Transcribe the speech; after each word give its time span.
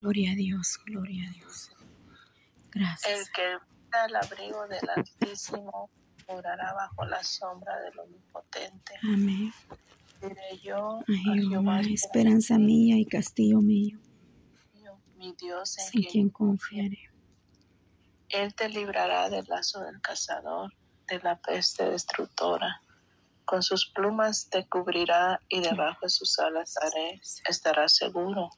Gloria 0.00 0.32
a 0.32 0.34
Dios, 0.36 0.78
gloria 0.86 1.28
a 1.28 1.32
Dios. 1.32 1.72
Gracias. 2.70 3.18
El 3.20 3.32
que 3.34 3.54
está 3.84 4.04
al 4.04 4.16
abrigo 4.16 4.66
del 4.68 4.88
Altísimo 4.94 5.90
morará 6.28 6.72
bajo 6.74 7.04
la 7.04 7.22
sombra 7.24 7.78
del 7.80 7.98
Omnipotente. 7.98 8.94
Amén. 9.02 9.52
Diré 10.20 10.58
yo 10.62 10.98
a 11.00 11.34
Jehová, 11.34 11.80
esperanza 11.80 12.58
mía 12.58 12.96
y 12.96 13.06
castillo 13.06 13.60
mío, 13.60 13.98
mi 15.16 15.32
Dios 15.32 15.76
en, 15.78 16.02
quien 16.02 16.28
confiaré. 16.28 17.10
Él 18.28 18.54
te 18.54 18.68
librará 18.68 19.30
del 19.30 19.46
lazo 19.46 19.80
del 19.80 20.00
cazador, 20.00 20.72
de 21.06 21.18
la 21.20 21.40
peste 21.40 21.88
destructora. 21.90 22.82
Con 23.44 23.62
sus 23.62 23.90
plumas 23.90 24.48
te 24.50 24.66
cubrirá 24.68 25.40
y 25.48 25.60
debajo 25.60 26.00
de 26.02 26.10
sus 26.10 26.38
alas 26.38 26.76
haré, 26.76 27.20
estarás 27.48 27.96
seguro. 27.96 28.50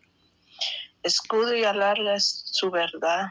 Escudo 1.02 1.54
y 1.54 1.64
alargas 1.64 2.42
su 2.44 2.70
verdad. 2.70 3.28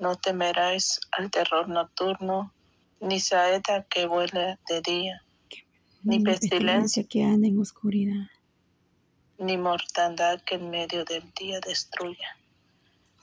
No 0.00 0.16
temerás 0.16 1.00
al 1.12 1.30
terror 1.30 1.68
nocturno, 1.68 2.52
ni 3.00 3.20
saeta 3.20 3.84
que 3.84 4.06
vuele 4.06 4.58
de 4.68 4.80
día, 4.80 5.22
ni 6.02 6.20
pestilencia 6.20 7.04
que 7.08 7.22
anda 7.22 7.46
en 7.46 7.60
oscuridad, 7.60 8.26
ni 9.38 9.56
mortandad 9.56 10.40
que 10.42 10.56
en 10.56 10.70
medio 10.70 11.04
del 11.04 11.32
día 11.34 11.60
destruya. 11.60 12.36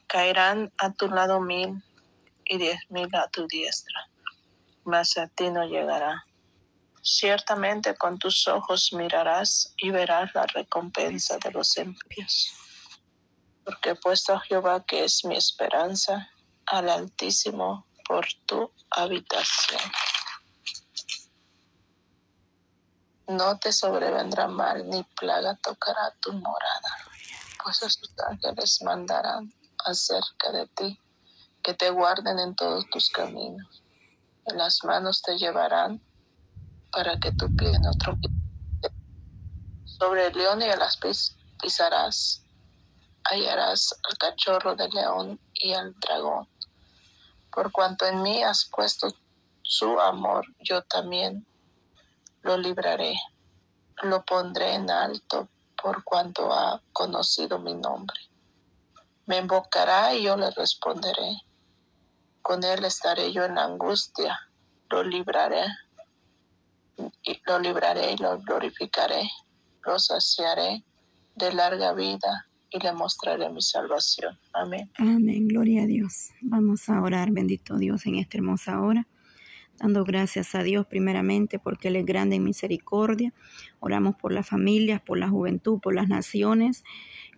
Caerán 0.08 0.72
a 0.78 0.94
tu 0.94 1.10
lado 1.10 1.42
mil 1.42 1.84
y 2.46 2.58
diez 2.58 2.80
mil 2.90 3.14
a 3.14 3.28
tu 3.28 3.46
diestra, 3.48 4.10
mas 4.86 5.18
a 5.18 5.28
ti 5.28 5.50
no 5.50 5.66
llegará. 5.66 6.26
Ciertamente 7.02 7.94
con 7.96 8.18
tus 8.18 8.48
ojos 8.48 8.94
mirarás 8.94 9.74
y 9.76 9.90
verás 9.90 10.34
la 10.34 10.46
recompensa 10.46 11.38
de 11.40 11.52
los 11.52 11.76
impíos 11.78 12.63
porque 13.64 13.92
he 13.92 13.96
puesto 13.96 14.34
a 14.34 14.40
Jehová, 14.42 14.84
que 14.86 15.04
es 15.04 15.24
mi 15.26 15.36
esperanza, 15.36 16.30
al 16.66 16.90
Altísimo 16.90 17.88
por 18.08 18.26
tu 18.46 18.72
habitación. 18.90 19.82
No 23.28 23.58
te 23.58 23.72
sobrevendrá 23.72 24.48
mal, 24.48 24.88
ni 24.88 25.04
plaga 25.04 25.56
tocará 25.56 26.14
tu 26.20 26.34
morada, 26.34 26.98
pues 27.64 27.82
a 27.84 27.90
sus 27.90 28.14
ángeles 28.30 28.80
mandarán 28.82 29.54
acerca 29.86 30.52
de 30.52 30.68
ti, 30.68 31.00
que 31.62 31.74
te 31.74 31.90
guarden 31.90 32.40
en 32.40 32.56
todos 32.56 32.90
tus 32.90 33.10
caminos. 33.10 33.84
En 34.46 34.58
las 34.58 34.84
manos 34.84 35.22
te 35.22 35.38
llevarán 35.38 36.04
para 36.92 37.18
que 37.18 37.32
tu 37.32 37.50
pie 37.56 37.72
no 37.80 37.92
tropieces. 37.92 38.34
Sobre 39.86 40.28
el 40.28 40.38
león 40.38 40.62
y 40.62 40.66
a 40.66 40.76
las 40.76 41.00
pisarás 41.62 42.43
hallarás 43.26 43.96
al 44.04 44.18
cachorro 44.18 44.76
del 44.76 44.90
león 44.92 45.40
y 45.54 45.74
al 45.74 45.94
dragón. 46.00 46.48
Por 47.52 47.72
cuanto 47.72 48.06
en 48.06 48.22
mí 48.22 48.44
has 48.44 48.66
puesto 48.66 49.08
su 49.62 50.00
amor, 50.00 50.46
yo 50.60 50.82
también 50.84 51.46
lo 52.42 52.58
libraré. 52.58 53.16
Lo 54.02 54.24
pondré 54.26 54.74
en 54.74 54.90
alto 54.90 55.48
por 55.82 56.04
cuanto 56.04 56.52
ha 56.52 56.82
conocido 56.92 57.60
mi 57.60 57.74
nombre. 57.74 58.20
Me 59.26 59.38
invocará 59.38 60.14
y 60.14 60.24
yo 60.24 60.36
le 60.36 60.50
responderé. 60.52 61.42
Con 62.42 62.64
él 62.64 62.84
estaré 62.84 63.32
yo 63.32 63.46
en 63.46 63.58
angustia. 63.58 64.38
Lo 64.90 65.04
libraré. 65.04 65.66
Lo 67.46 67.60
libraré 67.60 68.12
y 68.14 68.18
lo 68.18 68.40
glorificaré. 68.40 69.30
Lo 69.84 70.00
saciaré 70.00 70.84
de 71.36 71.54
larga 71.54 71.94
vida 71.94 72.48
y 72.74 72.80
le 72.80 72.92
mostraré 72.94 73.50
mi 73.50 73.62
salvación. 73.62 74.38
Amén. 74.52 74.90
Amén, 74.98 75.48
gloria 75.48 75.84
a 75.84 75.86
Dios. 75.86 76.32
Vamos 76.42 76.90
a 76.90 77.02
orar, 77.02 77.32
bendito 77.32 77.78
Dios, 77.78 78.06
en 78.08 78.16
esta 78.16 78.38
hermosa 78.38 78.82
hora, 78.82 79.08
dando 79.78 80.04
gracias 80.04 80.56
a 80.56 80.64
Dios 80.64 80.88
primeramente 80.88 81.60
porque 81.60 81.90
Él 81.90 81.98
es 81.98 82.06
grande 82.06 82.38
en 82.38 82.44
misericordia. 82.44 83.34
Oramos 83.80 84.16
por 84.16 84.34
las 84.34 84.48
familias, 84.48 85.02
por 85.02 85.20
la 85.20 85.30
juventud, 85.30 85.80
por 85.80 85.94
las 85.94 86.08
naciones. 86.08 86.84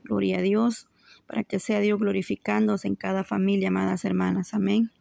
Gloria 0.03 0.37
a 0.37 0.41
Dios, 0.41 0.87
para 1.27 1.43
que 1.43 1.59
sea 1.59 1.81
Dios 1.81 1.99
glorificándose 1.99 2.87
en 2.87 2.95
cada 2.95 3.25
familia, 3.25 3.67
amadas 3.67 4.05
hermanas. 4.05 4.53
Amén. 4.53 4.91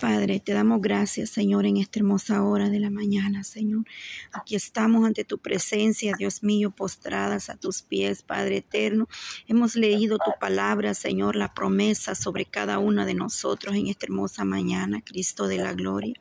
Padre, 0.00 0.40
te 0.40 0.54
damos 0.54 0.80
gracias, 0.80 1.28
Señor, 1.28 1.66
en 1.66 1.76
esta 1.76 1.98
hermosa 1.98 2.42
hora 2.42 2.70
de 2.70 2.80
la 2.80 2.88
mañana, 2.88 3.44
Señor. 3.44 3.84
Aquí 4.32 4.54
estamos 4.54 5.04
ante 5.04 5.24
tu 5.24 5.36
presencia, 5.36 6.14
Dios 6.16 6.42
mío, 6.42 6.70
postradas 6.70 7.50
a 7.50 7.56
tus 7.56 7.82
pies, 7.82 8.22
Padre 8.22 8.58
eterno. 8.58 9.08
Hemos 9.46 9.76
leído 9.76 10.16
tu 10.16 10.32
palabra, 10.40 10.94
Señor, 10.94 11.36
la 11.36 11.52
promesa 11.52 12.14
sobre 12.14 12.46
cada 12.46 12.78
una 12.78 13.04
de 13.04 13.12
nosotros 13.12 13.76
en 13.76 13.88
esta 13.88 14.06
hermosa 14.06 14.46
mañana, 14.46 15.02
Cristo 15.02 15.46
de 15.46 15.58
la 15.58 15.74
gloria. 15.74 16.14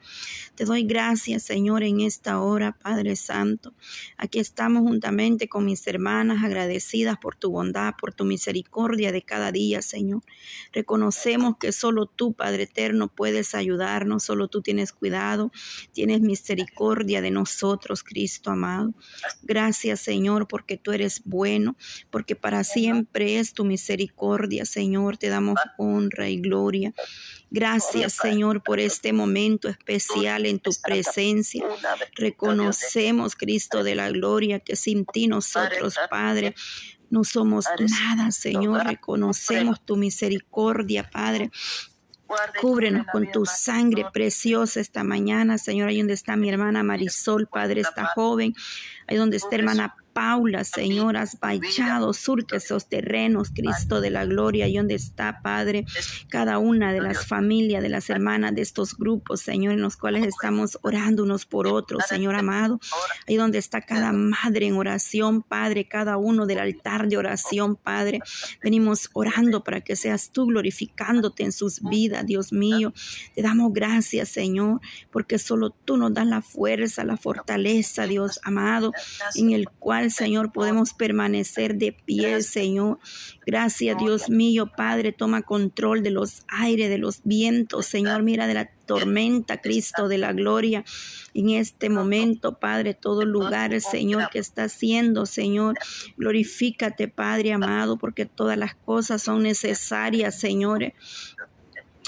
Te 0.56 0.66
doy 0.66 0.84
gracias, 0.84 1.44
Señor, 1.44 1.84
en 1.84 2.02
esta 2.02 2.42
hora, 2.42 2.74
Padre 2.74 3.16
Santo. 3.16 3.74
Aquí 4.18 4.40
estamos 4.40 4.84
juntamente 4.84 5.48
con 5.48 5.64
mis 5.64 5.88
hermanas, 5.88 6.44
agradecidas 6.44 7.18
por 7.18 7.38
tu 7.38 7.52
bondad, 7.52 7.94
por 7.98 8.14
tu 8.14 8.26
misericordia 8.26 9.14
de 9.14 9.22
cada 9.22 9.54
día, 9.54 9.82
Señor. 9.82 10.22
Reconocemos 10.74 11.56
que 11.58 11.72
solo 11.72 12.08
tú, 12.08 12.34
Padre 12.34 12.64
eterno, 12.64 13.08
puedes 13.08 13.39
ayudar 13.40 13.70
ayudarnos, 13.70 14.24
solo 14.24 14.48
tú 14.48 14.62
tienes 14.62 14.92
cuidado, 14.92 15.52
tienes 15.94 16.22
misericordia 16.22 17.22
de 17.22 17.32
nosotros, 17.32 18.04
Cristo 18.04 18.52
amado. 18.52 18.94
Gracias, 19.44 20.00
Señor, 20.00 20.48
porque 20.48 20.78
tú 20.78 20.92
eres 20.92 21.22
bueno, 21.26 21.76
porque 22.10 22.36
para 22.36 22.64
siempre 22.64 23.40
es 23.40 23.54
tu 23.54 23.64
misericordia, 23.64 24.66
Señor. 24.66 25.18
Te 25.18 25.30
damos 25.30 25.60
honra 25.78 26.30
y 26.30 26.38
gloria. 26.38 26.94
Gracias, 27.52 28.14
Señor, 28.14 28.64
por 28.64 28.80
este 28.80 29.14
momento 29.14 29.70
especial 29.70 30.46
en 30.46 30.60
tu 30.60 30.72
presencia. 30.84 31.64
Reconocemos, 32.16 33.36
Cristo 33.36 33.84
de 33.84 33.96
la 33.96 34.12
gloria, 34.12 34.60
que 34.60 34.76
sin 34.76 35.06
ti 35.06 35.28
nosotros, 35.28 35.96
Padre, 36.10 36.54
no 37.10 37.24
somos 37.24 37.66
nada, 37.80 38.32
Señor. 38.32 38.86
Reconocemos 38.86 39.84
tu 39.84 39.96
misericordia, 39.96 41.10
Padre. 41.10 41.50
Cúbrenos 42.62 43.06
con 43.12 43.32
tu 43.32 43.46
sangre 43.46 44.06
preciosa 44.14 44.80
esta 44.80 45.04
mañana, 45.04 45.58
Señor, 45.58 45.90
ahí 45.90 45.98
donde 45.98 46.14
está 46.14 46.36
mi 46.36 46.50
hermana 46.50 46.84
Marisol, 46.84 47.48
Padre, 47.48 47.82
esta 47.82 48.06
joven, 48.06 48.54
ahí 49.08 49.18
donde 49.18 49.38
está 49.38 49.56
hermana 49.56 49.96
Paula, 50.20 50.66
Señor, 50.66 51.16
has 51.16 51.40
vallado, 51.40 52.12
surque 52.12 52.58
esos 52.58 52.90
terrenos, 52.90 53.52
Cristo 53.52 54.02
de 54.02 54.10
la 54.10 54.26
gloria, 54.26 54.68
y 54.68 54.76
donde 54.76 54.96
está, 54.96 55.40
Padre, 55.42 55.86
cada 56.28 56.58
una 56.58 56.92
de 56.92 57.00
las 57.00 57.26
familias, 57.26 57.82
de 57.82 57.88
las 57.88 58.10
hermanas 58.10 58.54
de 58.54 58.62
estos 58.62 58.98
grupos, 58.98 59.40
Señor, 59.40 59.76
en 59.76 59.82
los 59.82 59.96
cuales 59.96 60.28
estamos 60.28 60.78
orando 60.82 61.24
unos 61.24 61.46
por 61.46 61.68
otros, 61.68 62.04
Señor 62.06 62.36
amado, 62.36 62.82
ahí 63.30 63.38
donde 63.38 63.60
está 63.60 63.80
cada 63.80 64.12
madre 64.12 64.68
en 64.68 64.76
oración, 64.76 65.42
Padre, 65.42 65.88
cada 65.88 66.18
uno 66.18 66.46
del 66.46 66.60
altar 66.60 67.08
de 67.08 67.16
oración, 67.16 67.78
Padre, 67.78 68.20
venimos 68.62 69.10
orando 69.14 69.64
para 69.64 69.80
que 69.80 69.96
seas 69.96 70.32
tú 70.34 70.48
glorificándote 70.48 71.44
en 71.44 71.54
sus 71.54 71.82
vidas, 71.82 72.26
Dios 72.26 72.52
mío, 72.52 72.92
te 73.36 73.42
damos 73.42 73.72
gracias, 73.72 74.28
Señor, 74.28 74.82
porque 75.12 75.40
solo 75.40 75.70
tú 75.70 75.96
nos 75.96 76.14
das 76.14 76.28
la 76.28 76.42
fuerza, 76.42 77.06
la 77.06 77.16
fortaleza, 77.16 78.06
Dios 78.06 78.42
amado, 78.44 78.92
en 79.36 79.52
el 79.52 79.70
cual 79.70 80.09
Señor, 80.12 80.52
podemos 80.52 80.94
permanecer 80.94 81.76
de 81.76 81.92
pie, 81.92 82.42
Señor. 82.44 83.00
Gracias, 83.46 83.98
Dios 83.98 84.30
mío, 84.30 84.72
Padre, 84.76 85.12
toma 85.12 85.42
control 85.42 86.04
de 86.04 86.12
los 86.12 86.44
aires, 86.48 86.90
de 86.90 86.98
los 86.98 87.22
vientos, 87.24 87.86
Señor, 87.86 88.24
mira 88.24 88.48
de 88.48 88.54
la 88.54 88.70
tormenta, 88.90 89.62
Cristo 89.62 90.08
de 90.08 90.18
la 90.18 90.34
gloria. 90.34 90.84
En 91.36 91.52
este 91.52 91.90
momento, 91.90 92.58
Padre, 92.60 92.96
todo 92.96 93.24
lugar, 93.24 93.80
Señor, 93.82 94.30
que 94.32 94.40
está 94.40 94.64
haciendo, 94.64 95.28
Señor, 95.28 95.78
glorifícate, 96.18 97.08
Padre 97.08 97.54
amado, 97.54 97.98
porque 97.98 98.26
todas 98.26 98.58
las 98.58 98.74
cosas 98.74 99.22
son 99.22 99.44
necesarias, 99.44 100.40
Señor. 100.40 100.94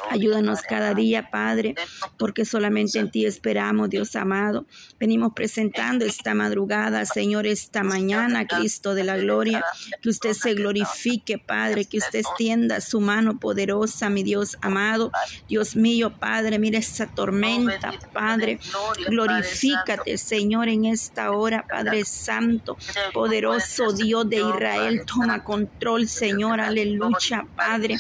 Ayúdanos 0.10 0.62
cada 0.62 0.94
día, 0.94 1.30
Padre, 1.30 1.76
porque 2.18 2.46
solamente 2.46 3.00
en 3.00 3.12
ti 3.12 3.26
esperamos, 3.26 3.90
Dios 3.90 4.16
amado. 4.16 4.66
Venimos 5.00 5.34
presentando 5.34 6.06
esta 6.06 6.34
madrugada, 6.34 7.06
Señor, 7.06 7.46
esta 7.46 7.84
mañana, 7.84 8.48
Cristo 8.48 8.96
de 8.96 9.04
la 9.04 9.18
gloria. 9.18 9.64
Que 10.02 10.10
usted 10.10 10.34
se 10.34 10.54
glorifique, 10.54 11.38
Padre, 11.38 11.86
que 11.86 12.00
usted 12.00 12.20
extienda 12.20 12.82
su 12.82 13.00
mano 13.00 13.40
poderosa, 13.40 14.10
mi 14.10 14.24
Dios 14.24 14.58
amado. 14.62 15.12
Dios 15.48 15.76
mío, 15.76 16.14
Padre, 16.20 16.58
mira 16.58 16.80
esa 16.80 17.08
tormenta, 17.08 17.94
Padre. 18.14 18.60
Glorifícate, 19.08 20.18
Señor, 20.18 20.68
en 20.68 20.86
esta 20.86 21.32
hora, 21.32 21.66
Padre 21.68 22.06
Santo, 22.06 22.78
poderoso 23.14 23.94
Dios 23.94 24.30
de 24.30 24.38
Israel. 24.38 25.04
Toma 25.06 25.44
control, 25.44 26.08
Señor, 26.08 26.60
aleluya, 26.60 27.46
Padre. 27.56 27.98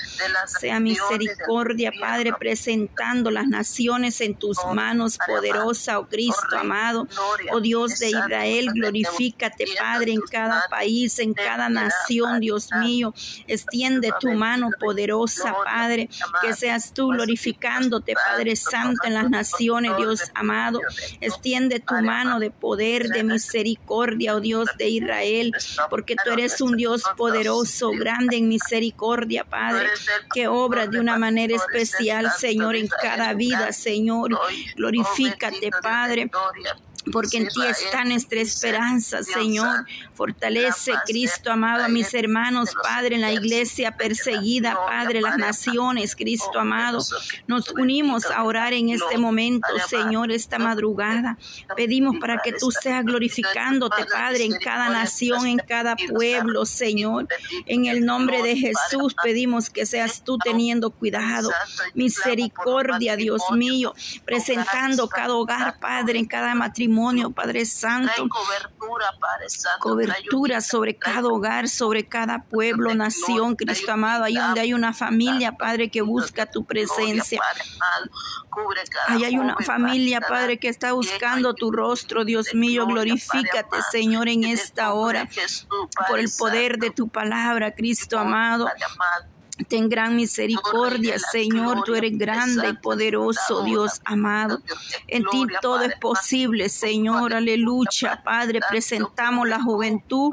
Sea 0.59 0.79
misericordia 0.79 1.80
misericordia, 1.81 1.91
Padre, 1.99 2.33
presentando 2.37 3.31
las 3.31 3.47
naciones 3.47 4.21
en 4.21 4.35
tus 4.35 4.57
manos, 4.73 5.17
poderosa, 5.25 5.99
oh 5.99 6.07
Cristo 6.07 6.57
amado, 6.57 7.07
oh 7.51 7.59
Dios 7.59 7.99
de 7.99 8.09
Israel, 8.09 8.67
glorifícate, 8.73 9.65
Padre, 9.77 10.13
en 10.13 10.21
cada 10.21 10.63
país, 10.69 11.19
en 11.19 11.33
cada 11.33 11.69
nación, 11.69 12.39
Dios 12.39 12.69
mío, 12.79 13.13
extiende 13.47 14.11
tu 14.19 14.31
mano 14.31 14.69
poderosa, 14.79 15.55
Padre, 15.63 16.09
que 16.41 16.53
seas 16.53 16.93
tú 16.93 17.09
glorificándote, 17.09 18.13
Padre 18.13 18.55
Santo, 18.55 19.01
en 19.05 19.13
las 19.13 19.29
naciones, 19.29 19.95
Dios 19.97 20.31
amado, 20.33 20.79
extiende 21.19 21.79
tu 21.79 21.95
mano 21.95 22.39
de 22.39 22.51
poder, 22.51 23.09
de 23.09 23.23
misericordia, 23.23 24.35
oh 24.35 24.39
Dios 24.39 24.69
de 24.77 24.89
Israel, 24.89 25.53
porque 25.89 26.15
tú 26.23 26.31
eres 26.31 26.61
un 26.61 26.75
Dios 26.75 27.03
poderoso, 27.17 27.91
grande 27.91 28.37
en 28.37 28.47
misericordia, 28.47 29.43
Padre, 29.43 29.87
que 30.33 30.47
obra 30.47 30.87
de 30.87 30.99
una 30.99 31.17
manera 31.17 31.55
especial, 31.73 32.31
Señor, 32.37 32.75
en 32.75 32.87
cada 32.87 33.33
vida, 33.33 33.71
Señor. 33.71 34.37
Glorifícate, 34.75 35.71
Padre 35.81 36.29
porque 37.11 37.37
en 37.37 37.47
ti 37.47 37.61
está 37.67 38.03
nuestra 38.03 38.41
esperanza, 38.41 39.23
Señor. 39.23 39.85
Fortalece, 40.13 40.93
Cristo 41.05 41.51
amado, 41.51 41.83
a 41.83 41.87
mis 41.87 42.13
hermanos, 42.13 42.69
Padre, 42.83 43.15
en 43.15 43.21
la 43.21 43.31
iglesia 43.31 43.97
perseguida, 43.97 44.77
Padre, 44.85 45.21
las 45.21 45.37
naciones, 45.37 46.15
Cristo 46.15 46.59
amado. 46.59 47.03
Nos 47.47 47.69
unimos 47.69 48.25
a 48.25 48.43
orar 48.43 48.73
en 48.73 48.89
este 48.89 49.17
momento, 49.17 49.67
Señor, 49.87 50.31
esta 50.31 50.59
madrugada. 50.59 51.37
Pedimos 51.75 52.17
para 52.19 52.39
que 52.43 52.53
tú 52.53 52.71
seas 52.71 53.03
glorificándote, 53.03 54.05
Padre, 54.05 54.45
en 54.45 54.53
cada 54.53 54.89
nación, 54.89 55.47
en 55.47 55.57
cada 55.57 55.95
pueblo, 55.95 56.65
Señor. 56.65 57.27
En 57.65 57.85
el 57.85 58.05
nombre 58.05 58.43
de 58.43 58.55
Jesús 58.55 59.15
pedimos 59.23 59.69
que 59.69 59.85
seas 59.85 60.23
tú 60.23 60.37
teniendo 60.37 60.91
cuidado. 60.91 61.49
Misericordia, 61.95 63.15
Dios 63.15 63.41
mío, 63.53 63.93
presentando 64.25 65.07
cada 65.07 65.33
hogar, 65.33 65.79
Padre, 65.79 66.19
en 66.19 66.25
cada 66.25 66.53
matrimonio 66.53 66.90
Padre 67.31 67.65
Santo. 67.65 68.27
Cobertura, 69.79 70.61
sobre 70.61 70.95
cada 70.95 71.27
hogar, 71.27 71.67
sobre 71.67 72.07
cada 72.07 72.43
pueblo, 72.43 72.93
nación, 72.93 73.55
Cristo 73.55 73.91
amado. 73.91 74.23
Ahí 74.23 74.35
donde 74.35 74.61
hay 74.61 74.73
una 74.73 74.93
familia, 74.93 75.53
Padre, 75.53 75.89
que 75.89 76.01
busca 76.01 76.45
tu 76.45 76.65
presencia. 76.65 77.41
Ahí 79.07 79.23
hay 79.23 79.37
una 79.37 79.55
familia, 79.57 80.21
Padre, 80.21 80.59
que 80.59 80.67
está 80.67 80.93
buscando 80.93 81.53
tu 81.53 81.71
rostro, 81.71 82.25
Dios 82.25 82.53
mío. 82.53 82.85
Glorifícate, 82.85 83.81
Señor, 83.91 84.27
en 84.29 84.43
esta 84.43 84.93
hora 84.93 85.27
por 86.07 86.19
el 86.19 86.29
poder 86.37 86.77
de 86.77 86.91
tu 86.91 87.07
palabra, 87.07 87.73
Cristo 87.73 88.19
amado. 88.19 88.67
Ten 89.67 89.89
gran 89.89 90.15
misericordia, 90.15 91.17
Señor. 91.19 91.83
Tú 91.83 91.95
eres 91.95 92.17
grande 92.17 92.69
y 92.69 92.73
poderoso, 92.73 93.63
Dios 93.63 94.01
amado. 94.05 94.61
En 95.07 95.23
ti 95.25 95.45
todo 95.61 95.81
es 95.81 95.95
posible, 95.99 96.69
Señor. 96.69 97.33
Aleluya. 97.33 98.21
Padre, 98.23 98.59
presentamos 98.69 99.47
la 99.47 99.61
juventud. 99.61 100.31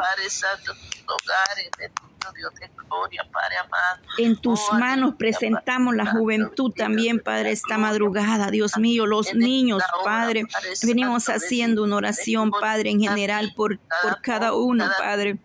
En 4.18 4.36
tus 4.36 4.60
manos 4.72 5.14
presentamos 5.18 5.94
la 5.94 6.06
juventud 6.06 6.72
también, 6.76 7.20
Padre, 7.20 7.52
esta 7.52 7.78
madrugada. 7.78 8.50
Dios 8.50 8.76
mío, 8.76 9.06
los 9.06 9.34
niños, 9.34 9.82
Padre. 10.04 10.44
Venimos 10.82 11.28
haciendo 11.28 11.84
una 11.84 11.96
oración, 11.96 12.50
Padre, 12.50 12.90
en 12.90 13.00
general 13.00 13.52
por, 13.56 13.78
por 14.02 14.20
cada 14.22 14.54
uno, 14.54 14.86
Padre 14.98 15.38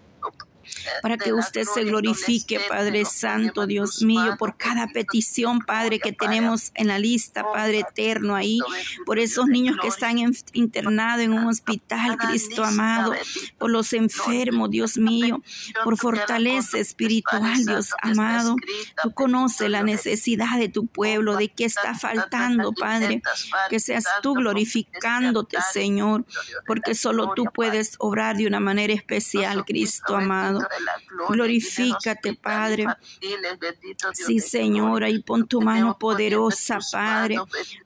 para 1.01 1.17
que 1.17 1.33
usted 1.33 1.63
se 1.65 1.83
glorifique, 1.83 2.59
Padre 2.67 3.05
Santo, 3.05 3.65
Dios 3.65 4.01
mío, 4.01 4.35
por 4.37 4.57
cada 4.57 4.87
petición, 4.87 5.59
Padre, 5.59 5.99
que 5.99 6.11
tenemos 6.11 6.71
en 6.75 6.87
la 6.87 6.99
lista, 6.99 7.43
Padre 7.51 7.79
eterno, 7.79 8.35
ahí, 8.35 8.59
por 9.05 9.19
esos 9.19 9.47
niños 9.47 9.77
que 9.81 9.87
están 9.87 10.17
internados 10.53 11.23
en 11.23 11.33
un 11.33 11.47
hospital, 11.47 12.17
Cristo 12.17 12.63
amado, 12.63 13.13
por 13.57 13.71
los 13.71 13.93
enfermos, 13.93 14.69
Dios 14.69 14.97
mío, 14.97 15.41
por 15.83 15.97
fortaleza 15.97 16.77
espiritual, 16.77 17.65
Dios 17.65 17.91
amado. 18.01 18.55
Tú 19.01 19.11
conoces 19.13 19.69
la 19.69 19.83
necesidad 19.83 20.57
de 20.57 20.69
tu 20.69 20.87
pueblo, 20.87 21.35
de 21.35 21.49
qué 21.49 21.65
está 21.65 21.95
faltando, 21.95 22.73
Padre, 22.73 23.21
que 23.69 23.79
seas 23.79 24.05
tú 24.21 24.33
glorificándote, 24.33 25.57
Señor, 25.71 26.25
porque 26.65 26.95
solo 26.95 27.33
tú 27.35 27.45
puedes 27.53 27.95
obrar 27.99 28.35
de 28.37 28.47
una 28.47 28.59
manera 28.59 28.93
especial, 28.93 29.65
Cristo 29.65 30.15
amado. 30.15 30.65
Glorifícate, 31.29 32.33
Padre. 32.35 32.85
Sí, 34.13 34.39
Señor, 34.39 35.03
ahí 35.03 35.21
pon 35.21 35.47
tu 35.47 35.61
mano 35.61 35.97
poderosa, 35.97 36.79
Padre. 36.91 37.37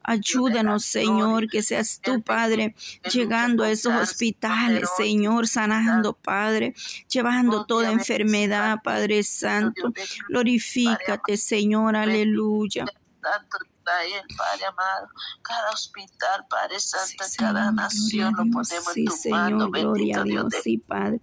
Ayúdanos, 0.04 0.86
Señor, 0.86 1.48
que 1.48 1.62
seas 1.63 2.00
tú, 2.01 2.22
Padre, 2.22 2.75
llegando 3.12 3.63
a 3.63 3.72
esos 3.72 3.94
hospitales, 3.94 4.89
Señor, 4.98 5.48
sanando, 5.48 6.13
Padre, 6.13 6.74
llevando 7.10 7.66
toda 7.66 7.92
enfermedad, 7.92 8.78
Padre 8.84 9.24
Santo. 9.24 9.92
Glorifícate, 10.30 11.38
Señor, 11.38 11.95
aleluya. 11.95 12.86
Padre 14.38 14.66
amado, 14.66 15.07
cada 15.42 15.72
hospital, 15.72 16.45
Padre 16.50 16.80
Santo, 16.80 17.24
cada 17.38 17.72
nación 17.72 18.33
lo 18.36 18.44
ponemos 18.44 18.98
en 18.98 19.06
tu 19.06 19.30
mano, 19.30 19.72
gloria 19.72 20.19
a 20.19 20.24
Dios, 20.24 20.54
sí, 20.62 20.78
Padre. 20.78 21.22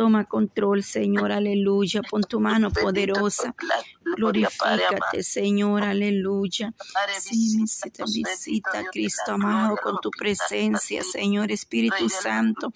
Toma 0.00 0.24
control, 0.24 0.82
Señor, 0.82 1.30
aleluya. 1.30 2.00
Pon 2.00 2.22
tu 2.22 2.40
mano 2.40 2.70
poderosa. 2.70 3.54
Glorifícate, 4.16 5.22
Señor, 5.22 5.82
aleluya. 5.82 6.72
Sí, 7.18 7.58
visita, 7.58 8.04
visita, 8.06 8.82
Cristo 8.90 9.32
amado, 9.32 9.76
con 9.76 9.98
tu 10.00 10.10
presencia, 10.10 11.02
Señor 11.02 11.52
Espíritu 11.52 12.08
Santo. 12.08 12.72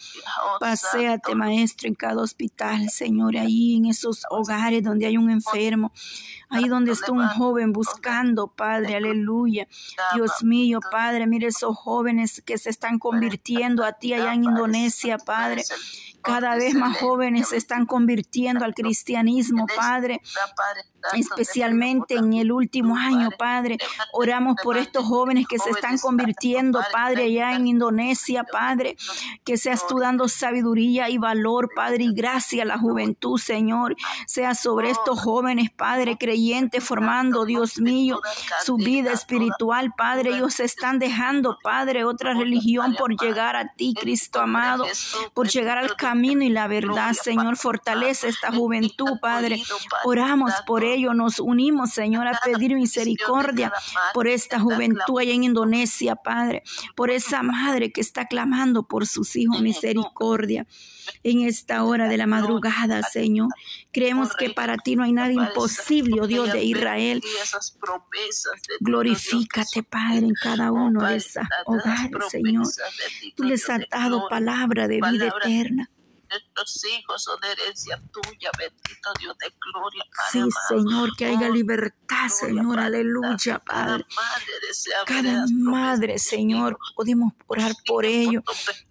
Paseate, 0.61 1.35
Maestro, 1.35 1.89
en 1.89 1.95
cada 1.95 2.21
hospital, 2.21 2.91
Señor, 2.91 3.39
ahí 3.39 3.77
en 3.77 3.87
esos 3.87 4.21
hogares 4.29 4.85
donde 4.85 5.07
hay 5.07 5.17
un 5.17 5.31
enfermo, 5.31 5.95
ahí 6.51 6.69
donde 6.69 6.93
está 6.93 7.11
un 7.11 7.27
joven 7.27 7.73
buscando, 7.73 8.49
Padre, 8.49 8.97
aleluya. 8.97 9.67
Dios 10.15 10.43
mío, 10.43 10.81
Padre, 10.91 11.27
mire 11.27 11.47
esos 11.47 11.75
jóvenes 11.75 12.43
que 12.45 12.59
se 12.59 12.69
están 12.69 12.99
convirtiendo 12.99 13.83
a 13.83 13.93
ti 13.93 14.13
allá 14.13 14.35
en 14.35 14.45
Indonesia, 14.45 15.17
Padre 15.17 15.63
cada 16.25 16.57
vez 16.57 16.75
más 16.75 16.99
jóvenes 16.99 17.14
se 17.45 17.57
están 17.57 17.87
convirtiendo 17.87 18.65
al 18.65 18.75
cristianismo, 18.75 19.67
Padre 19.77 20.21
especialmente 21.13 22.15
en 22.15 22.33
el 22.33 22.51
último 22.51 22.97
año, 22.97 23.31
Padre. 23.39 23.79
Oramos 24.13 24.57
por 24.63 24.77
estos 24.77 25.05
jóvenes 25.05 25.47
que 25.49 25.59
se 25.59 25.71
están 25.71 25.99
convirtiendo, 25.99 26.81
Padre, 26.93 27.25
allá 27.25 27.55
en 27.55 27.67
Indonesia, 27.67 28.45
Padre. 28.45 28.97
Que 29.45 29.57
seas 29.57 29.87
tú 29.87 29.99
dando 29.99 30.29
sabiduría 30.29 31.11
y 31.11 31.19
valor, 31.19 31.71
Padre, 31.75 32.05
y 32.05 32.15
gracia 32.15 32.63
a 32.63 32.67
la 32.67 32.79
juventud, 32.79 33.39
Señor. 33.39 33.97
Sea 34.27 34.55
sobre 34.55 34.91
estos 34.91 35.21
jóvenes, 35.21 35.71
Padre, 35.71 36.17
creyentes, 36.19 36.83
formando, 36.83 37.45
Dios 37.45 37.79
mío, 37.79 38.21
su 38.65 38.77
vida 38.77 39.13
espiritual, 39.13 39.93
Padre. 39.97 40.31
Ellos 40.31 40.55
se 40.55 40.65
están 40.65 40.99
dejando, 40.99 41.59
Padre, 41.63 42.05
otra 42.05 42.35
religión 42.35 42.95
por 42.97 43.17
llegar 43.21 43.57
a 43.57 43.73
ti, 43.75 43.95
Cristo 43.95 44.41
amado, 44.41 44.87
por 45.35 45.49
llegar 45.49 45.79
al 45.79 45.97
camino 45.97 46.45
y 46.45 46.49
la 46.49 46.67
verdad, 46.67 47.13
Señor. 47.13 47.57
Fortalece 47.57 48.29
esta 48.29 48.53
juventud, 48.53 49.19
Padre. 49.21 49.63
Oramos 50.05 50.53
por 50.67 50.83
ellos 50.83 50.94
ello 50.95 51.15
nos 51.15 51.41
unimos, 51.41 51.91
Señor, 51.91 52.27
a 52.27 52.39
pedir 52.45 52.75
misericordia 52.75 53.73
por 54.13 54.29
esta 54.29 54.61
juventud 54.61 55.19
allá 55.19 55.33
en 55.33 55.45
Indonesia, 55.45 56.17
Padre, 56.17 56.63
por 56.97 57.11
esa 57.11 57.43
madre 57.43 57.93
que 57.93 58.01
está 58.01 58.27
clamando 58.27 58.87
por 58.87 59.07
sus 59.07 59.37
hijos 59.37 59.61
misericordia 59.61 60.67
en 61.23 61.41
esta 61.41 61.85
hora 61.85 62.09
de 62.09 62.17
la 62.17 62.27
madrugada, 62.27 63.03
Señor. 63.03 63.49
Creemos 63.93 64.35
que 64.37 64.51
para 64.51 64.77
ti 64.77 64.97
no 64.97 65.05
hay 65.05 65.13
nada 65.13 65.33
imposible, 65.33 66.21
oh 66.21 66.27
Dios 66.27 66.53
de 66.53 66.65
Israel. 66.65 67.23
Glorifícate, 68.81 69.83
Padre, 69.83 70.27
en 70.27 70.35
cada 70.35 70.73
uno 70.73 71.07
de 71.07 71.17
esos 71.17 71.45
hogares, 71.67 72.29
Señor. 72.31 72.67
Tú 73.35 73.45
les 73.45 73.69
has 73.69 73.83
dado 73.91 74.29
palabra 74.29 74.89
de 74.89 75.01
vida 75.01 75.35
eterna 75.43 75.91
nuestros 76.35 76.85
hijos 76.85 77.23
son 77.23 77.39
herencia 77.45 78.01
tuya, 78.13 78.51
bendito 78.59 79.13
Dios 79.19 79.37
de 79.39 79.53
gloria. 79.61 80.05
sí, 80.31 80.41
Señor, 80.69 81.17
que 81.17 81.27
haya 81.27 81.49
libertad, 81.49 82.29
Señor, 82.29 82.81
aleluya, 82.81 83.59
Padre. 83.59 84.05
Cada 85.07 85.45
madre, 85.53 86.19
Señor, 86.19 86.79
podemos 86.95 87.33
orar 87.47 87.73
por 87.87 88.05
ello, 88.05 88.43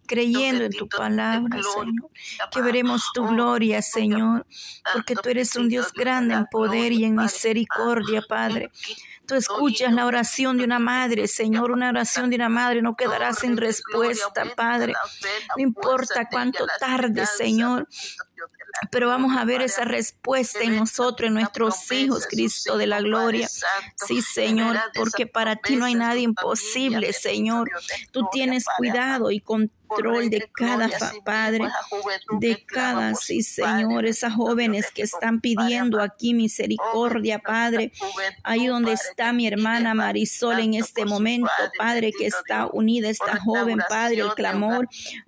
creyendo 0.06 0.66
en 0.66 0.72
tu 0.72 0.88
palabra, 0.88 1.60
Señor, 1.62 2.10
que 2.52 2.62
veremos 2.62 3.12
tu 3.14 3.28
gloria, 3.28 3.82
Señor, 3.82 4.46
porque 4.94 5.16
tú 5.16 5.30
eres 5.30 5.56
un 5.56 5.70
Dios 5.70 5.92
grande 5.94 6.36
en 6.36 6.46
poder 6.48 6.92
y 6.92 7.06
en 7.06 7.16
misericordia, 7.16 8.22
Padre. 8.28 8.72
Tú 9.26 9.36
escuchas 9.36 9.94
la 9.94 10.06
oración 10.06 10.58
de 10.58 10.66
una 10.66 10.80
madre, 10.80 11.28
Señor, 11.28 11.72
una 11.72 11.90
oración 11.90 12.30
de 12.30 12.36
una 12.36 12.50
madre 12.50 12.82
no 12.82 12.96
quedará 12.96 13.34
sin 13.34 13.56
respuesta, 13.56 14.44
Padre. 14.56 14.94
No 15.56 15.64
importa 15.64 16.28
cuánto 16.30 16.66
tarde, 16.80 17.26
Señor. 17.26 17.88
pero 18.92 19.08
vamos 19.08 19.38
a 19.38 19.46
ver 19.46 19.62
esa 19.62 19.86
respuesta 19.86 20.60
en 20.62 20.76
nosotros, 20.76 21.28
en 21.28 21.36
nuestros 21.36 21.90
hijos, 21.92 22.28
Cristo 22.28 22.78
de 22.78 22.88
la 22.88 23.00
gloria. 23.00 23.48
Sí, 23.96 24.22
Señor, 24.22 24.78
porque 24.94 25.26
para 25.26 25.56
ti 25.56 25.78
no 25.78 25.86
hay 25.86 25.96
nada 25.96 26.18
imposible, 26.18 27.14
Señor. 27.14 27.70
Tú 28.12 28.28
tienes 28.32 28.66
cuidado 28.78 29.32
y 29.32 29.40
control 29.40 29.83
de 30.30 30.50
cada 30.54 30.90
padre, 31.24 31.66
de 32.40 32.64
cada, 32.66 33.16
sí, 33.16 33.44
Señor, 33.44 34.06
esas 34.06 34.34
jóvenes 34.34 34.92
que 34.92 35.04
están 35.04 35.40
pidiendo 35.40 36.02
aquí 36.02 36.34
misericordia, 36.34 37.40
Padre. 37.40 37.92
Ahí 38.44 38.68
donde 38.68 38.94
está 38.94 39.34
mi 39.34 39.48
hermana 39.48 39.94
Marisol 39.94 40.60
en 40.60 40.74
este 40.76 41.06
momento, 41.06 41.50
Padre, 41.78 42.12
que 42.12 42.28
está 42.28 42.68
unida 42.72 43.10
esta 43.10 43.40
joven, 43.40 43.80
Padre, 43.88 44.22
el 44.22 44.34
clamor, 44.34 44.88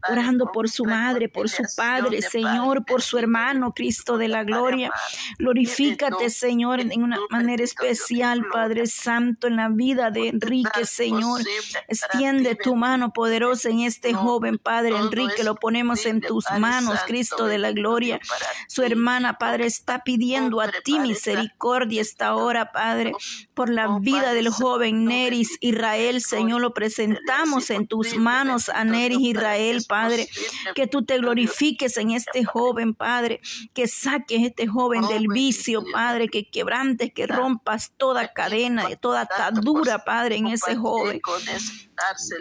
orando 0.10 0.52
por 0.52 0.70
su 0.70 0.86
madre, 0.86 1.30
por 1.30 1.50
su 1.50 1.64
padre, 1.76 2.22
Señor, 2.22 2.86
por 2.86 3.02
su 3.02 3.18
hermano, 3.18 3.74
Cristo 3.74 4.18
de 4.18 4.28
la 4.28 4.44
gloria. 4.44 4.92
Glorifícate, 5.38 6.30
Señor, 6.30 6.80
en 6.80 7.04
una 7.04 7.20
manera 7.30 7.64
especial, 7.64 8.46
Padre 8.52 8.88
Santo, 8.88 9.48
en 9.48 9.58
la 9.58 9.70
vida 9.70 10.12
de 10.12 10.30
Enrique, 10.30 10.86
Señor. 10.86 11.42
Extiende 11.88 12.56
tu 12.56 12.76
mano 12.76 13.12
poderosa 13.14 13.70
en 13.70 13.82
este 13.82 14.14
joven 14.14 14.55
Padre 14.60 14.98
Enrique, 14.98 15.44
lo 15.44 15.56
ponemos 15.56 16.06
en 16.06 16.22
tus 16.22 16.46
manos, 16.60 17.00
Cristo 17.06 17.48
de 17.48 17.58
la 17.58 17.72
gloria. 17.72 18.20
Su 18.68 18.84
hermana, 18.84 19.38
Padre, 19.38 19.66
está 19.66 20.04
pidiendo 20.04 20.62
a 20.62 20.72
ti 20.84 21.00
misericordia 21.00 22.02
esta 22.02 22.36
hora, 22.36 22.72
Padre, 22.72 23.14
por 23.56 23.70
la 23.70 23.90
oh, 23.90 24.00
vida 24.00 24.34
del 24.34 24.50
joven 24.50 25.06
Neris 25.06 25.58
Israel, 25.62 26.22
Señor, 26.22 26.62
lo 26.62 26.74
presentamos 26.74 27.70
en 27.70 27.88
tus 27.88 28.16
manos 28.18 28.70
a 28.70 28.84
Neris 28.84 29.20
Israel, 29.22 29.84
Padre, 29.88 30.28
que 30.76 30.88
tú 30.88 31.04
te 31.04 31.18
glorifiques 31.18 31.98
en 31.98 32.12
este 32.12 32.44
joven, 32.44 32.94
Padre, 32.94 33.40
que 33.74 33.88
saques 33.88 34.44
este 34.44 34.68
joven 34.68 35.08
del 35.08 35.28
vicio, 35.28 35.84
Padre, 35.92 36.28
que 36.28 36.50
quebrantes, 36.50 37.14
que 37.14 37.26
rompas 37.26 37.94
toda 37.98 38.34
cadena, 38.34 38.88
toda 38.98 39.22
atadura, 39.22 40.04
Padre, 40.04 40.36
en 40.36 40.48
ese 40.48 40.76
joven. 40.76 41.22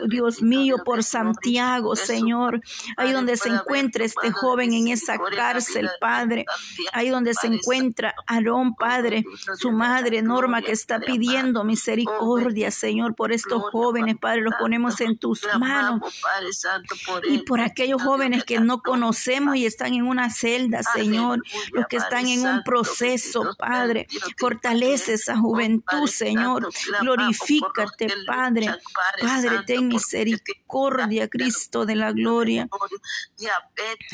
Dios 0.09 0.43
mío, 0.43 0.77
por 0.85 1.05
Santiago, 1.05 1.95
Señor, 1.95 2.61
ahí 2.97 3.13
donde 3.13 3.37
se 3.37 3.51
encuentra 3.51 4.05
este 4.05 4.33
joven 4.33 4.75
en 4.75 4.89
esa 4.89 5.17
cárcel, 5.19 5.89
Padre, 6.01 6.45
ahí 6.93 7.09
donde 7.09 7.35
se 7.35 7.47
encuentra 7.47 8.15
Aarón, 8.27 8.75
Padre, 8.75 9.25
su 9.57 9.71
madre 9.71 10.23
Norma, 10.23 10.61
que 10.61 10.73
está 10.73 10.99
pidiendo 11.07 11.65
misericordia, 11.65 12.71
Señor, 12.71 13.15
por 13.15 13.33
estos 13.33 13.63
jóvenes, 13.71 14.17
Padre, 14.21 14.43
los 14.43 14.55
ponemos 14.59 15.01
en 15.01 15.17
tus 15.19 15.47
manos. 15.59 16.01
Y 17.29 17.39
por 17.39 17.61
aquellos 17.61 18.03
jóvenes 18.03 18.45
que 18.45 18.61
no 18.61 18.83
conocemos 18.83 19.57
y 19.57 19.67
están 19.67 19.95
en 19.95 20.07
una 20.07 20.31
celda, 20.31 20.83
Señor, 20.83 21.43
los 21.73 21.87
que 21.87 21.97
están 21.97 22.27
en 22.27 22.47
un 22.47 22.63
proceso, 22.63 23.55
Padre, 23.59 24.07
fortalece 24.39 25.15
esa 25.15 25.37
juventud, 25.37 26.07
Señor, 26.07 26.69
glorifícate, 27.01 28.09
Padre, 28.27 28.75
Padre 29.21 29.63
ten 29.67 29.89
misericordia, 29.89 31.29
Cristo 31.29 31.87
de 31.87 31.97
la 31.97 32.13
gloria. 32.13 32.69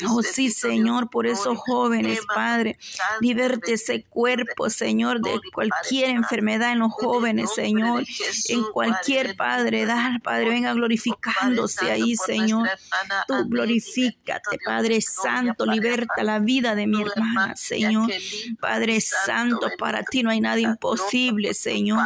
Oh 0.07 0.21
sí, 0.21 0.51
Señor, 0.51 1.09
por 1.09 1.27
esos 1.27 1.57
jóvenes, 1.57 2.21
Padre. 2.33 2.77
Liberte 3.19 3.73
ese 3.73 4.03
cuerpo, 4.03 4.69
Señor, 4.69 5.21
de 5.21 5.39
cualquier 5.53 6.11
enfermedad 6.11 6.71
en 6.71 6.79
jóvenes, 6.89 7.53
Señor. 7.53 8.03
En 8.49 8.63
cualquier 8.63 9.35
Padre, 9.35 9.85
dar, 9.85 10.21
Padre, 10.21 10.49
venga 10.49 10.73
glorificándose 10.73 11.91
ahí, 11.91 12.15
Señor. 12.15 12.69
Tú 13.27 13.47
glorifícate, 13.47 14.57
Padre 14.65 15.01
Santo, 15.01 15.65
liberta 15.65 16.23
la 16.23 16.39
vida 16.39 16.75
de 16.75 16.87
mi 16.87 17.01
hermana, 17.01 17.55
Señor. 17.55 18.11
Padre 18.59 19.01
Santo, 19.01 19.69
para 19.77 20.03
ti 20.03 20.23
no 20.23 20.29
hay 20.29 20.41
nada 20.41 20.59
imposible, 20.59 21.53
Señor. 21.53 21.99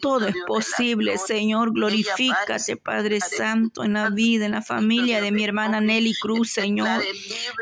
Todo 0.00 0.26
es 0.26 0.36
posible, 0.46 1.18
Señor. 1.18 1.72
Glorifícate, 1.72 2.76
Padre 2.76 3.20
Santo, 3.20 3.84
en 3.84 3.94
la 3.94 4.10
vida, 4.10 4.46
en 4.46 4.52
la 4.52 4.62
familia 4.62 5.20
de 5.20 5.32
mi 5.32 5.44
hermana 5.44 5.80
Nelly 5.80 6.14
Cruz, 6.20 6.50
Señor. 6.50 7.02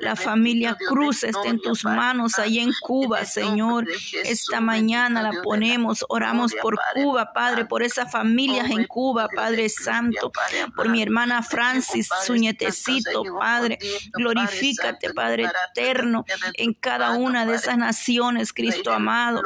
La 0.00 0.16
familia 0.16 0.76
Cruz 0.88 1.24
está 1.24 1.48
en 1.48 1.60
tus 1.60 1.84
manos 1.84 2.38
ahí 2.38 2.58
en 2.58 2.72
Cuba, 2.80 3.24
Señor. 3.24 3.86
Esta 4.24 4.60
mañana 4.60 5.22
la 5.22 5.42
ponemos, 5.42 6.04
oramos 6.08 6.54
por 6.60 6.78
Cuba, 6.94 7.32
Padre, 7.32 7.64
por 7.64 7.82
esas 7.82 8.10
familias 8.10 8.70
en 8.70 8.86
Cuba, 8.86 9.28
Padre 9.34 9.68
Santo. 9.68 10.30
Por 10.74 10.88
mi 10.88 11.02
hermana 11.02 11.42
Francis, 11.42 12.08
su 12.24 12.34
nietecito, 12.34 13.22
Padre. 13.38 13.78
Glorifícate, 14.12 15.12
Padre 15.14 15.48
eterno, 15.70 16.24
en 16.54 16.74
cada 16.74 17.12
una 17.12 17.46
de 17.46 17.54
esas 17.54 17.78
naciones, 17.78 18.52
Cristo 18.52 18.92
amado. 18.92 19.42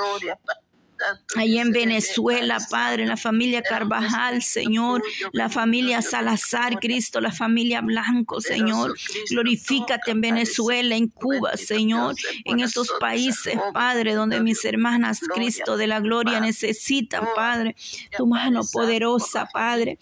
Ahí 1.36 1.58
en 1.58 1.72
Venezuela, 1.72 2.58
Padre, 2.70 3.06
la 3.06 3.16
familia 3.16 3.62
Carvajal, 3.62 4.42
Señor, 4.42 5.02
la 5.32 5.48
familia 5.48 6.02
Salazar, 6.02 6.78
Cristo, 6.78 7.20
la 7.20 7.32
familia 7.32 7.80
Blanco, 7.80 8.40
Señor. 8.40 8.96
Glorifícate 9.30 10.10
en 10.10 10.20
Venezuela, 10.20 10.96
en 10.96 11.08
Cuba, 11.08 11.56
Señor, 11.56 12.16
en 12.44 12.60
estos 12.60 12.90
países, 13.00 13.56
Padre, 13.72 14.14
donde 14.14 14.40
mis 14.40 14.64
hermanas, 14.64 15.20
Cristo 15.34 15.76
de 15.76 15.86
la 15.86 16.00
gloria, 16.00 16.40
necesitan, 16.40 17.24
Padre, 17.34 17.76
tu 18.16 18.26
mano 18.26 18.62
poderosa, 18.72 19.48
Padre 19.52 19.98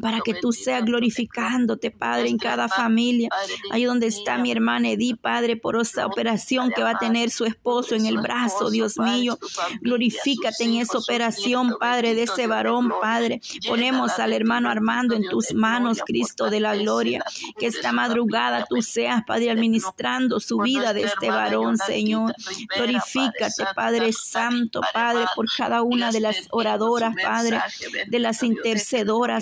para 0.00 0.20
que 0.20 0.34
tú 0.34 0.52
seas 0.52 0.84
glorificándote, 0.84 1.90
Padre, 1.90 2.28
en 2.28 2.38
cada 2.38 2.68
familia. 2.68 3.28
Ahí 3.70 3.84
donde 3.84 4.06
está 4.06 4.38
mi 4.38 4.50
hermana 4.52 4.90
Edith, 4.90 5.20
Padre, 5.20 5.56
por 5.56 5.80
esa 5.80 6.06
operación 6.06 6.70
que 6.70 6.82
va 6.82 6.90
a 6.90 6.98
tener 6.98 7.30
su 7.30 7.44
esposo 7.44 7.94
en 7.94 8.06
el 8.06 8.18
brazo, 8.18 8.70
Dios 8.70 8.98
mío. 8.98 9.38
Glorifícate 9.80 10.64
en 10.64 10.74
esa 10.76 10.98
operación, 10.98 11.76
Padre, 11.78 12.14
de 12.14 12.24
ese 12.24 12.46
varón, 12.46 12.92
Padre. 13.00 13.40
Ponemos 13.66 14.18
al 14.18 14.32
hermano 14.32 14.70
Armando 14.70 15.14
en 15.14 15.28
tus 15.28 15.52
manos, 15.54 15.98
Cristo 16.04 16.50
de 16.50 16.60
la 16.60 16.76
gloria. 16.76 17.24
Que 17.58 17.66
esta 17.66 17.92
madrugada 17.92 18.66
tú 18.68 18.82
seas, 18.82 19.22
Padre, 19.26 19.50
administrando 19.50 20.40
su 20.40 20.58
vida 20.58 20.92
de 20.92 21.04
este 21.04 21.30
varón, 21.30 21.76
Señor. 21.76 22.34
Glorifícate, 22.74 23.64
Padre 23.74 24.12
Santo, 24.12 24.80
Padre, 24.92 25.24
por 25.34 25.46
cada 25.56 25.82
una 25.82 26.12
de 26.12 26.20
las 26.20 26.48
oradoras, 26.50 27.14
Padre, 27.22 27.60
de 28.06 28.18
las 28.18 28.42
intercesiones 28.42 28.99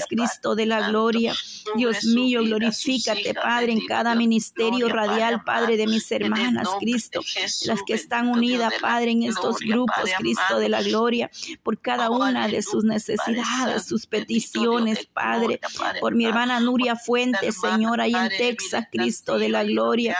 Cristo 0.08 0.54
de 0.54 0.66
la 0.66 0.88
gloria. 0.88 1.34
Dios 1.76 2.04
mío, 2.04 2.42
glorifícate, 2.42 3.34
Padre, 3.34 3.72
en 3.72 3.86
cada 3.86 4.14
ministerio 4.14 4.88
radial, 4.88 5.42
Padre, 5.44 5.76
de 5.76 5.86
mis 5.86 6.10
hermanas, 6.12 6.68
Cristo, 6.80 7.20
las 7.66 7.82
que 7.86 7.94
están 7.94 8.28
unidas, 8.28 8.72
Padre, 8.80 9.12
en 9.12 9.22
estos 9.24 9.58
grupos, 9.58 10.10
Cristo 10.18 10.58
de 10.58 10.68
la 10.68 10.82
gloria, 10.82 11.30
por 11.62 11.80
cada 11.80 12.10
una 12.10 12.48
de 12.48 12.62
sus 12.62 12.84
necesidades, 12.84 13.84
sus 13.84 14.06
peticiones, 14.06 15.06
Padre, 15.06 15.60
por 16.00 16.14
mi 16.14 16.24
hermana 16.26 16.60
Nuria 16.60 16.96
Fuentes, 16.96 17.56
Señor, 17.60 18.00
ahí 18.00 18.14
en 18.14 18.28
Texas, 18.28 18.86
Cristo 18.90 19.38
de 19.38 19.48
la 19.48 19.64
gloria. 19.64 20.16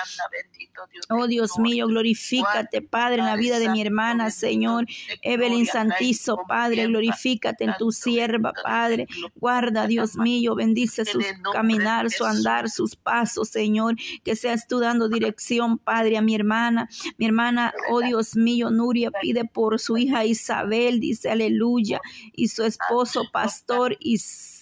Oh 1.11 1.27
Dios 1.27 1.59
mío, 1.59 1.87
glorifícate, 1.87 2.83
Padre, 2.83 3.21
en 3.21 3.27
la 3.27 3.37
vida 3.37 3.59
de 3.59 3.69
mi 3.69 3.81
hermana, 3.81 4.31
Señor. 4.31 4.87
Evelyn 5.23 5.67
Santizo, 5.67 6.39
Padre, 6.47 6.87
glorifícate 6.87 7.65
en 7.65 7.75
tu 7.79 7.93
sierva, 7.93 8.53
Padre. 8.53 9.07
Guarda, 9.37 9.87
Dios 9.87 10.17
mío, 10.17 10.55
bendice 10.55 11.05
su 11.05 11.21
caminar, 11.53 12.11
su 12.11 12.25
andar, 12.25 12.69
sus 12.69 12.97
pasos, 12.97 13.49
Señor. 13.49 13.97
Que 14.23 14.37
seas 14.37 14.67
tú 14.67 14.79
dando 14.81 15.09
dirección, 15.09 15.79
Padre, 15.79 16.19
a 16.19 16.23
mi 16.23 16.35
hermana. 16.35 16.89
Mi 17.17 17.27
hermana, 17.27 17.73
oh 17.91 18.01
Dios 18.01 18.37
mío, 18.37 18.71
Nuria 18.71 19.11
pide 19.11 19.45
por 19.45 19.79
su 19.79 19.97
hija 19.97 20.25
Isabel, 20.25 21.01
dice 21.01 21.31
aleluya, 21.31 22.01
y 22.33 22.49
su 22.49 22.65
esposo, 22.65 23.25
pastor 23.33 23.97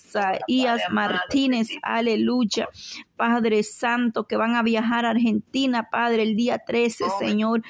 Isaías 0.06 0.82
Martínez, 0.90 1.68
aleluya. 1.82 2.68
Padre 3.16 3.62
Santo, 3.62 4.26
que 4.26 4.36
van 4.36 4.56
a 4.56 4.62
viajar 4.62 5.06
a 5.06 5.10
Argentina, 5.10 5.88
Padre, 5.90 6.22
el 6.22 6.36
día 6.36 6.58
13, 6.58 7.04
Señor. 7.18 7.62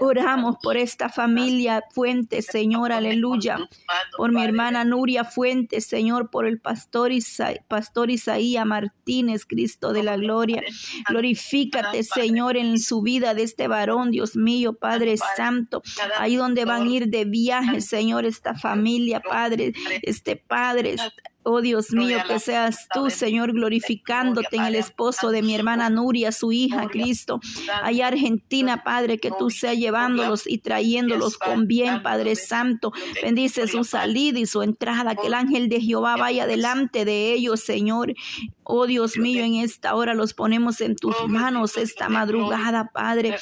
Oramos 0.00 0.56
por 0.62 0.76
esta 0.76 1.08
familia 1.08 1.84
Fuentes, 1.92 2.46
Señor, 2.46 2.92
aleluya. 2.92 3.58
Por 4.16 4.32
mi 4.32 4.44
hermana 4.44 4.84
Nuria 4.84 5.24
Fuentes, 5.24 5.86
Señor, 5.86 6.30
por 6.30 6.46
el 6.46 6.60
pastor, 6.60 7.12
pastor 7.68 8.10
Isaías 8.10 8.66
Martínez, 8.66 9.46
Cristo 9.46 9.92
de 9.92 10.02
la 10.02 10.16
gloria. 10.16 10.62
Glorifícate, 11.08 12.02
Señor, 12.02 12.56
en 12.56 12.78
su 12.80 13.02
vida 13.02 13.34
de 13.34 13.44
este 13.44 13.68
varón, 13.68 14.10
Dios 14.10 14.36
mío, 14.36 14.74
Padre 14.74 15.16
Santo. 15.36 15.82
Ahí 16.18 16.36
donde 16.36 16.64
van 16.64 16.82
a 16.82 16.90
ir 16.90 17.06
de 17.06 17.24
viaje, 17.24 17.80
Señor, 17.80 18.24
esta 18.24 18.54
familia, 18.54 19.20
Padre, 19.20 19.72
este 20.02 20.34
Padre 20.34 20.97
Oh 21.50 21.62
Dios 21.62 21.92
mío, 21.92 22.18
que 22.28 22.40
seas 22.40 22.88
tú, 22.92 23.08
Señor, 23.08 23.54
glorificándote 23.54 24.56
en 24.56 24.64
el 24.64 24.74
esposo 24.74 25.30
de 25.30 25.40
mi 25.40 25.54
hermana 25.54 25.88
Nuria, 25.88 26.30
su 26.30 26.52
hija, 26.52 26.88
Cristo. 26.88 27.40
Allá 27.82 28.08
Argentina, 28.08 28.84
Padre, 28.84 29.18
que 29.18 29.30
tú 29.30 29.48
seas 29.48 29.78
llevándolos 29.78 30.46
y 30.46 30.58
trayéndolos 30.58 31.38
con 31.38 31.66
bien, 31.66 32.02
Padre 32.02 32.36
Santo. 32.36 32.92
Bendice 33.22 33.66
su 33.66 33.84
salida 33.84 34.38
y 34.38 34.44
su 34.44 34.60
entrada, 34.60 35.14
que 35.14 35.28
el 35.28 35.34
ángel 35.34 35.70
de 35.70 35.80
Jehová 35.80 36.16
vaya 36.16 36.46
delante 36.46 37.06
de 37.06 37.32
ellos, 37.32 37.60
Señor. 37.60 38.14
Oh 38.62 38.86
Dios 38.86 39.16
mío, 39.16 39.42
en 39.42 39.54
esta 39.54 39.94
hora 39.94 40.12
los 40.12 40.34
ponemos 40.34 40.82
en 40.82 40.96
tus 40.96 41.16
manos 41.28 41.78
esta 41.78 42.10
madrugada, 42.10 42.90
Padre. 42.92 43.36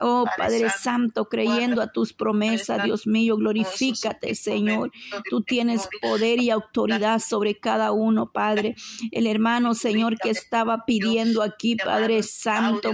Oh 0.00 0.24
Padre 0.36 0.70
Santo, 0.70 1.28
creyendo 1.28 1.82
a 1.82 1.92
tus 1.92 2.12
promesas, 2.12 2.84
Dios 2.84 3.06
mío, 3.06 3.36
glorifícate, 3.36 4.34
Señor. 4.34 4.92
Tú 5.28 5.42
tienes 5.42 5.88
poder 6.00 6.40
y 6.40 6.50
autoridad 6.50 7.20
sobre 7.20 7.58
cada 7.58 7.92
uno, 7.92 8.30
Padre. 8.32 8.76
El 9.10 9.26
hermano, 9.26 9.74
Señor, 9.74 10.18
que 10.18 10.30
estaba 10.30 10.84
pidiendo 10.86 11.42
aquí, 11.42 11.76
Padre 11.76 12.22
Santo. 12.22 12.92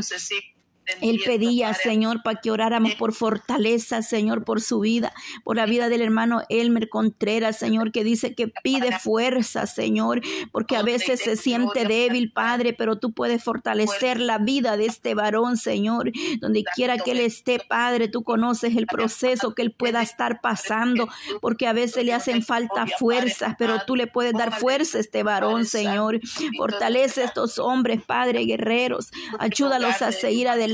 Él 1.01 1.21
pedía, 1.25 1.73
Señor, 1.75 2.23
para 2.23 2.41
que 2.41 2.51
oráramos 2.51 2.95
por 2.95 3.13
fortaleza, 3.15 4.03
Señor, 4.03 4.45
por 4.45 4.61
su 4.61 4.81
vida, 4.81 5.13
por 5.43 5.57
la 5.57 5.67
vida 5.67 5.89
del 5.89 6.03
hermano 6.03 6.43
Elmer 6.49 6.89
Contreras, 6.89 7.59
Señor, 7.59 7.93
que 7.93 8.05
dice 8.05 8.35
que 8.35 8.49
pide 8.63 8.99
fuerza, 8.99 9.67
Señor, 9.67 10.21
porque 10.53 10.77
a 10.77 10.83
veces 10.83 11.21
se 11.21 11.37
siente 11.37 11.87
débil, 11.87 12.33
Padre, 12.33 12.73
pero 12.73 12.99
tú 12.99 13.13
puedes 13.13 13.43
fortalecer 13.43 14.21
la 14.21 14.39
vida 14.39 14.77
de 14.77 14.87
este 14.87 15.15
varón, 15.15 15.57
Señor, 15.57 16.13
donde 16.41 16.65
quiera 16.75 16.99
que 16.99 17.13
él 17.13 17.21
esté, 17.21 17.61
Padre, 17.61 18.09
tú 18.09 18.23
conoces 18.23 18.77
el 18.77 18.87
proceso 18.87 19.55
que 19.55 19.63
él 19.63 19.73
pueda 19.73 20.03
estar 20.03 20.41
pasando, 20.41 21.09
porque 21.41 21.67
a 21.67 21.73
veces 21.73 22.05
le 22.05 22.13
hacen 22.13 22.43
falta 22.43 22.87
fuerzas, 22.99 23.55
pero 23.59 23.81
tú 23.87 23.97
le 23.97 24.07
puedes 24.07 24.33
dar 24.33 24.59
fuerza 24.59 24.99
a 24.99 25.01
este 25.01 25.23
varón, 25.23 25.65
Señor. 25.67 26.21
Fortalece 26.57 27.23
a 27.23 27.27
estos 27.27 27.59
hombres, 27.59 28.03
Padre, 28.03 28.45
guerreros, 28.45 29.11
ayúdalos 29.39 30.03
a 30.03 30.13
seguir 30.13 30.49
adelante 30.49 30.74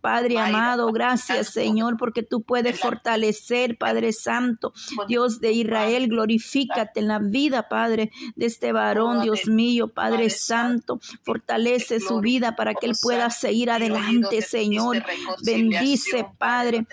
Padre 0.00 0.38
amado, 0.38 0.92
gracias 0.92 1.48
Señor, 1.48 1.96
porque 1.96 2.22
tú 2.22 2.42
puedes 2.42 2.78
fortalecer, 2.80 3.76
Padre 3.78 4.12
Santo, 4.12 4.72
Dios 5.08 5.40
de 5.40 5.52
Israel, 5.52 6.08
glorifícate 6.08 7.00
en 7.00 7.08
la 7.08 7.18
vida, 7.18 7.68
Padre, 7.68 8.10
de 8.36 8.46
este 8.46 8.72
varón, 8.72 9.22
Dios 9.22 9.46
mío, 9.46 9.88
Padre 9.88 10.30
Santo, 10.30 11.00
fortalece 11.22 12.00
su 12.00 12.20
vida 12.20 12.56
para 12.56 12.74
que 12.74 12.86
él 12.86 12.94
pueda 13.00 13.30
seguir 13.30 13.70
adelante, 13.70 14.42
Señor. 14.42 15.04
Bendice, 15.44 16.26
Padre. 16.38 16.86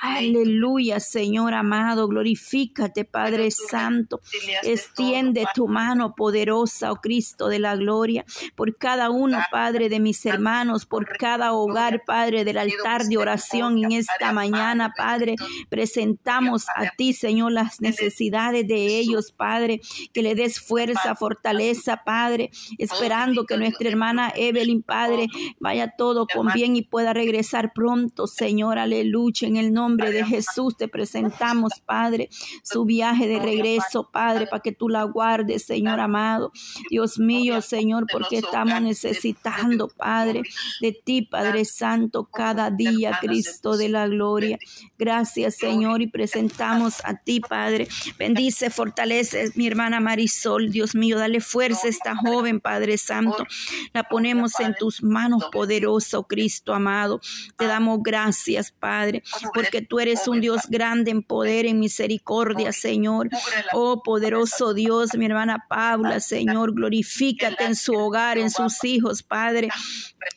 Aleluya, 0.00 1.00
Señor 1.00 1.54
amado, 1.54 2.08
glorifícate, 2.08 3.04
Padre 3.04 3.50
Santo. 3.50 4.20
Extiende 4.62 5.46
tu 5.54 5.68
mano 5.68 6.14
poderosa, 6.14 6.92
oh 6.92 6.96
Cristo 6.96 7.48
de 7.48 7.58
la 7.58 7.76
gloria, 7.76 8.24
por 8.54 8.76
cada 8.76 9.10
uno, 9.10 9.38
Padre, 9.50 9.88
de 9.88 10.00
mis 10.00 10.24
hermanos, 10.26 10.86
por 10.90 11.06
cada 11.16 11.52
hogar, 11.52 12.02
Padre, 12.04 12.44
del 12.44 12.58
altar 12.58 13.04
de 13.04 13.16
oración 13.16 13.78
en 13.82 13.92
esta 13.92 14.32
mañana, 14.32 14.92
Padre. 14.96 15.36
Presentamos 15.68 16.66
a 16.74 16.90
ti, 16.96 17.12
Señor, 17.12 17.52
las 17.52 17.80
necesidades 17.80 18.66
de 18.66 18.98
ellos, 18.98 19.30
Padre, 19.30 19.80
que 20.12 20.22
le 20.22 20.34
des 20.34 20.60
fuerza, 20.60 21.14
fortaleza, 21.14 22.02
Padre, 22.04 22.50
esperando 22.76 23.46
que 23.46 23.56
nuestra 23.56 23.88
hermana 23.88 24.32
Evelyn, 24.34 24.82
Padre, 24.82 25.28
vaya 25.60 25.94
todo 25.96 26.26
con 26.26 26.48
bien 26.52 26.74
y 26.74 26.82
pueda 26.82 27.12
regresar 27.12 27.72
pronto, 27.72 28.26
Señor, 28.26 28.78
aleluya. 28.78 29.46
En 29.46 29.56
el 29.56 29.72
nombre 29.72 30.10
de 30.10 30.24
Jesús 30.24 30.76
te 30.76 30.88
presentamos, 30.88 31.74
Padre, 31.86 32.30
su 32.64 32.84
viaje 32.84 33.28
de 33.28 33.38
regreso, 33.38 34.10
Padre, 34.10 34.48
para 34.48 34.60
que 34.60 34.72
tú 34.72 34.88
la 34.88 35.04
guardes, 35.04 35.64
Señor 35.64 36.00
amado. 36.00 36.50
Dios 36.90 37.20
mío, 37.20 37.62
Señor, 37.62 38.06
porque 38.10 38.38
estamos 38.38 38.82
necesitando, 38.82 39.86
Padre, 39.86 40.42
de 40.80 40.92
ti, 40.92 41.22
Padre 41.22 41.64
Santo, 41.64 42.24
cada 42.24 42.70
día, 42.70 43.18
Cristo 43.20 43.76
de 43.76 43.88
la 43.88 44.08
gloria. 44.08 44.58
Gracias, 44.98 45.56
Señor, 45.56 46.00
y 46.00 46.06
presentamos 46.06 47.04
a 47.04 47.14
ti, 47.14 47.40
Padre. 47.40 47.86
Bendice, 48.18 48.70
fortalece 48.70 49.52
mi 49.54 49.66
hermana 49.66 50.00
Marisol, 50.00 50.70
Dios 50.70 50.94
mío, 50.94 51.18
dale 51.18 51.40
fuerza 51.40 51.86
a 51.86 51.90
esta 51.90 52.16
joven, 52.16 52.60
Padre 52.60 52.96
Santo. 52.96 53.44
La 53.92 54.04
ponemos 54.04 54.58
en 54.60 54.74
tus 54.74 55.02
manos, 55.02 55.44
poderoso 55.52 56.22
Cristo 56.24 56.72
amado. 56.72 57.20
Te 57.58 57.66
damos 57.66 58.02
gracias, 58.02 58.72
Padre, 58.72 59.22
porque 59.52 59.82
tú 59.82 60.00
eres 60.00 60.26
un 60.28 60.40
Dios 60.40 60.62
grande 60.68 61.10
en 61.10 61.22
poder, 61.22 61.66
en 61.66 61.78
misericordia, 61.78 62.72
Señor. 62.72 63.28
Oh, 63.72 64.02
poderoso 64.02 64.72
Dios, 64.72 65.10
mi 65.14 65.26
hermana 65.26 65.66
Paula, 65.68 66.20
Señor, 66.20 66.74
glorifícate 66.74 67.64
en 67.64 67.76
su 67.76 67.92
hogar, 67.94 68.38
en 68.38 68.50
sus 68.50 68.82
hijos, 68.84 69.22
Padre. 69.22 69.68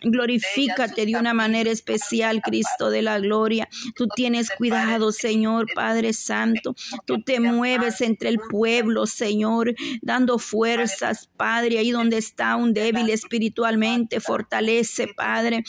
Glorifícate 0.01 0.33
de 0.40 1.16
una 1.18 1.34
manera 1.34 1.70
especial, 1.70 2.42
Cristo 2.42 2.90
de 2.90 3.02
la 3.02 3.20
gloria. 3.20 3.68
Tú 3.96 4.08
tienes 4.08 4.50
cuidado, 4.52 5.12
Señor 5.12 5.68
Padre 5.74 6.13
Santo. 6.13 6.76
Tú 7.06 7.22
te 7.22 7.39
mueves 7.39 8.02
entre 8.02 8.30
el 8.30 8.39
pueblo, 8.39 9.06
Señor, 9.06 9.76
dando 10.02 10.39
fuerzas, 10.39 11.30
Padre, 11.38 11.80
ahí 11.80 11.91
donde 11.91 12.17
está 12.17 12.56
un 12.56 12.74
débil 12.74 13.10
espiritualmente. 13.10 14.19
Fortalece, 14.19 15.08
Padre 15.15 15.63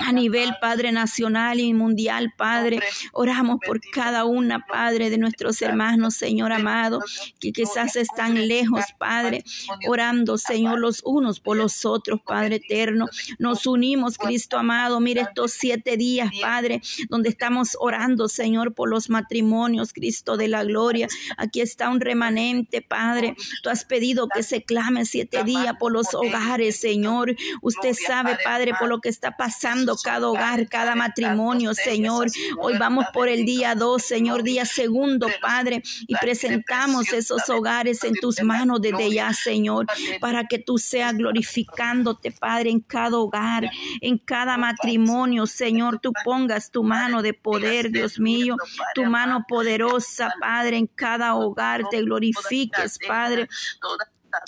a 0.00 0.12
nivel, 0.12 0.54
Padre, 0.60 0.92
nacional 0.92 1.60
y 1.60 1.72
mundial, 1.74 2.32
Padre. 2.36 2.80
Oramos 3.12 3.58
por 3.64 3.80
cada 3.92 4.24
una, 4.24 4.66
Padre, 4.66 5.10
de 5.10 5.18
nuestros 5.18 5.60
hermanos, 5.62 6.14
Señor 6.14 6.52
amado, 6.52 7.00
que 7.38 7.52
quizás 7.52 7.96
están 7.96 8.48
lejos, 8.48 8.84
Padre, 8.98 9.44
orando, 9.86 10.38
Señor, 10.38 10.78
los 10.78 11.02
unos 11.04 11.40
por 11.40 11.56
los 11.56 11.84
otros, 11.84 12.20
Padre 12.22 12.56
eterno. 12.56 13.06
Nos 13.38 13.66
unimos, 13.66 14.18
Cristo 14.18 14.58
amado. 14.58 15.00
Mire 15.00 15.22
estos 15.22 15.52
siete 15.52 15.96
días, 15.96 16.30
Padre, 16.40 16.80
donde 17.08 17.28
estamos 17.28 17.76
orando, 17.78 18.28
Señor, 18.28 18.74
por 18.74 18.88
los 18.88 19.10
matrimonios, 19.10 19.92
Cristo 19.92 20.36
de 20.36 20.48
la 20.48 20.64
gloria. 20.64 21.08
Aquí 21.36 21.60
está 21.60 21.90
un 21.90 22.00
remanente, 22.00 22.82
Padre. 22.82 23.36
Tú 23.62 23.70
has 23.70 23.84
pedido 23.84 24.28
que 24.28 24.42
se 24.42 24.62
clame 24.62 25.04
siete 25.04 25.44
días 25.44 25.74
por 25.78 25.92
los 25.92 26.14
hogares, 26.14 26.80
Señor. 26.80 27.36
Usted 27.62 27.94
sabe, 27.94 28.38
Padre, 28.42 28.72
por 28.78 28.88
lo 28.88 29.00
que 29.00 29.08
está 29.08 29.36
pasando 29.36 29.89
cada 29.96 30.28
hogar, 30.28 30.68
cada 30.68 30.94
matrimonio, 30.94 31.74
Señor. 31.74 32.28
Hoy 32.58 32.76
vamos 32.78 33.06
por 33.12 33.28
el 33.28 33.44
día 33.44 33.74
2, 33.74 34.02
Señor, 34.02 34.42
día 34.42 34.64
segundo, 34.64 35.28
Padre, 35.40 35.82
y 36.06 36.14
presentamos 36.16 37.12
esos 37.12 37.48
hogares 37.48 38.04
en 38.04 38.14
tus 38.14 38.42
manos 38.42 38.80
desde 38.80 39.12
ya, 39.12 39.32
Señor, 39.32 39.86
para 40.20 40.44
que 40.44 40.58
tú 40.58 40.78
seas 40.78 41.16
glorificándote, 41.16 42.32
Padre, 42.32 42.70
en 42.70 42.80
cada 42.80 43.16
hogar, 43.18 43.70
en 44.00 44.18
cada 44.18 44.56
matrimonio, 44.56 45.46
Señor, 45.46 46.00
tú 46.00 46.12
pongas 46.24 46.70
tu 46.70 46.82
mano 46.82 47.22
de 47.22 47.34
poder, 47.34 47.90
Dios 47.90 48.18
mío, 48.18 48.56
tu 48.94 49.04
mano 49.04 49.44
poderosa, 49.48 50.32
Padre, 50.40 50.76
en 50.76 50.86
cada 50.86 51.34
hogar, 51.34 51.88
te 51.90 52.02
glorifiques, 52.02 52.98
Padre. 53.06 53.48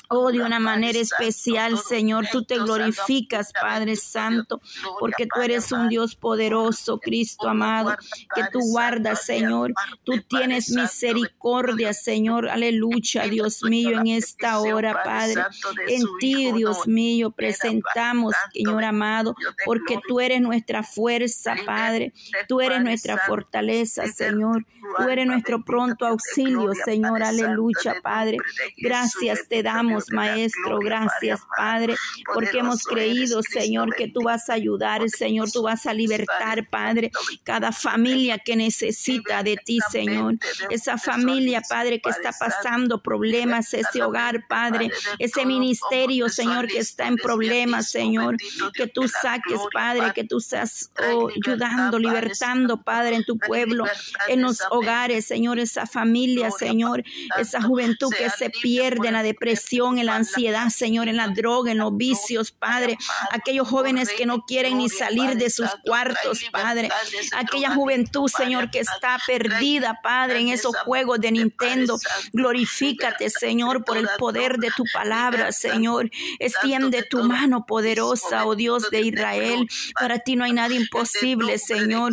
Oh, 0.09 0.31
de 0.31 0.41
una 0.41 0.61
manera 0.61 0.99
especial, 0.99 1.79
Señor, 1.79 2.27
tú 2.31 2.45
te 2.45 2.59
glorificas, 2.59 3.53
Padre 3.53 3.97
Santo, 3.97 4.61
porque 5.01 5.27
tú 5.27 5.41
eres 5.41 5.73
un 5.73 5.89
Dios 5.89 6.15
poderoso, 6.15 6.99
Cristo 6.99 7.49
amado, 7.49 7.97
que 8.35 8.43
tú 8.53 8.61
guardas, 8.61 9.25
Señor. 9.25 9.73
Tú 10.05 10.21
tienes 10.29 10.71
misericordia, 10.71 11.93
Señor. 11.95 12.49
Aleluya, 12.49 13.23
Dios 13.25 13.63
mío, 13.63 14.01
en 14.01 14.09
esta 14.09 14.59
hora, 14.59 15.03
Padre. 15.03 15.43
En 15.89 16.03
ti, 16.21 16.53
Dios 16.53 16.87
mío, 16.87 17.31
presentamos, 17.31 18.35
Señor 18.53 18.85
amado, 18.85 19.35
porque 19.65 19.99
tú 20.07 20.21
eres 20.21 20.41
nuestra 20.41 20.83
fuerza, 20.83 21.55
Padre. 21.65 22.13
Tú 22.49 22.61
eres 22.61 22.83
nuestra 22.83 23.19
fortaleza, 23.19 24.07
Señor. 24.07 24.67
Tú 24.97 25.09
eres 25.09 25.27
nuestro 25.27 25.65
pronto 25.65 26.07
auxilio, 26.07 26.73
Señor. 26.85 27.23
Aleluya, 27.23 27.97
Padre. 28.03 28.39
Gracias 28.77 29.49
te 29.49 29.63
damos, 29.73 30.11
Maestro. 30.11 30.79
Gracias, 30.79 31.41
Padre, 31.57 31.95
porque 32.33 32.59
hemos 32.59 32.85
creído, 32.85 33.43
Señor, 33.43 33.95
que 33.95 34.09
tú 34.09 34.23
vas 34.23 34.49
a 34.49 34.55
ayudar, 34.55 35.09
Señor. 35.09 35.51
Tú 35.51 35.63
vas 35.63 35.87
a 35.87 35.95
libertar, 35.95 36.69
Padre, 36.69 37.11
cada 37.45 37.73
familia 37.73 38.39
que 38.39 38.57
necesita 38.57 39.43
de 39.43 39.57
ti, 39.57 39.79
Señor. 39.91 40.37
Esa 40.71 40.99
familia, 40.99 41.63
Padre, 41.69 42.01
que 42.01 42.11
está 42.11 42.33
pasando 42.33 43.03
problemas, 43.03 43.73
ese 43.75 44.03
hogar, 44.03 44.47
Padre, 44.49 44.91
ese 45.19 45.47
ministerio, 45.47 46.29
Señor, 46.29 46.67
que 46.67 46.79
está 46.79 47.07
en 47.07 47.17
problemas, 47.17 47.91
Señor. 47.91 48.37
Que 48.75 48.87
tú 48.87 49.09
saques, 49.09 49.61
Padre, 49.73 50.13
que 50.15 50.25
tú 50.25 50.39
estás 50.39 50.91
oh, 51.13 51.29
ayudando, 51.29 51.99
libertando, 51.99 52.83
Padre, 52.83 53.17
en 53.17 53.25
tu 53.25 53.39
pueblo, 53.39 53.85
en 54.29 54.43
los 54.43 54.59
hogares, 54.71 55.27
Señor, 55.27 55.59
esa 55.59 55.87
familia, 55.87 56.51
Señor, 56.51 57.03
esa 57.39 57.63
juventud 57.63 58.11
que 58.17 58.31
se 58.31 58.51
pierde 58.51 59.09
en 59.09 59.15
la 59.15 59.23
depresión 59.23 59.62
en 59.73 60.07
la 60.07 60.17
ansiedad, 60.17 60.69
Señor, 60.69 61.09
en 61.09 61.17
la 61.17 61.29
droga, 61.29 61.73
en 61.73 61.79
los 61.79 61.97
vicios, 61.97 62.51
Padre. 62.51 62.99
Aquellos 63.31 63.69
jóvenes 63.69 64.11
que 64.11 64.27
no 64.27 64.43
quieren 64.43 64.79
ni 64.79 64.89
salir 64.89 65.37
de 65.37 65.49
sus 65.49 65.69
cuartos, 65.85 66.41
Padre. 66.51 66.91
Aquella 67.33 67.75
juventud, 67.75 68.29
Señor, 68.29 68.71
que 68.71 68.81
está 68.81 69.19
perdida, 69.27 69.99
Padre, 70.03 70.41
en 70.41 70.49
esos 70.49 70.77
juegos 70.85 71.21
de 71.21 71.33
Nintendo. 71.33 71.99
Glorifícate, 72.33 73.31
Señor, 73.31 73.85
por 73.85 73.97
el 73.97 74.09
poder 74.19 74.59
de 74.59 74.71
tu 74.77 74.85
palabra, 74.93 75.53
Señor. 75.53 76.11
Extiende 76.39 77.03
tu 77.03 77.25
mano 77.25 77.65
poderosa, 77.67 78.47
oh 78.47 78.55
Dios 78.55 78.91
de 78.91 79.01
Israel. 79.01 79.69
Para 79.99 80.19
ti 80.19 80.37
no 80.37 80.45
hay 80.45 80.53
nada 80.53 80.75
imposible, 80.75 81.59
Señor. 81.59 82.13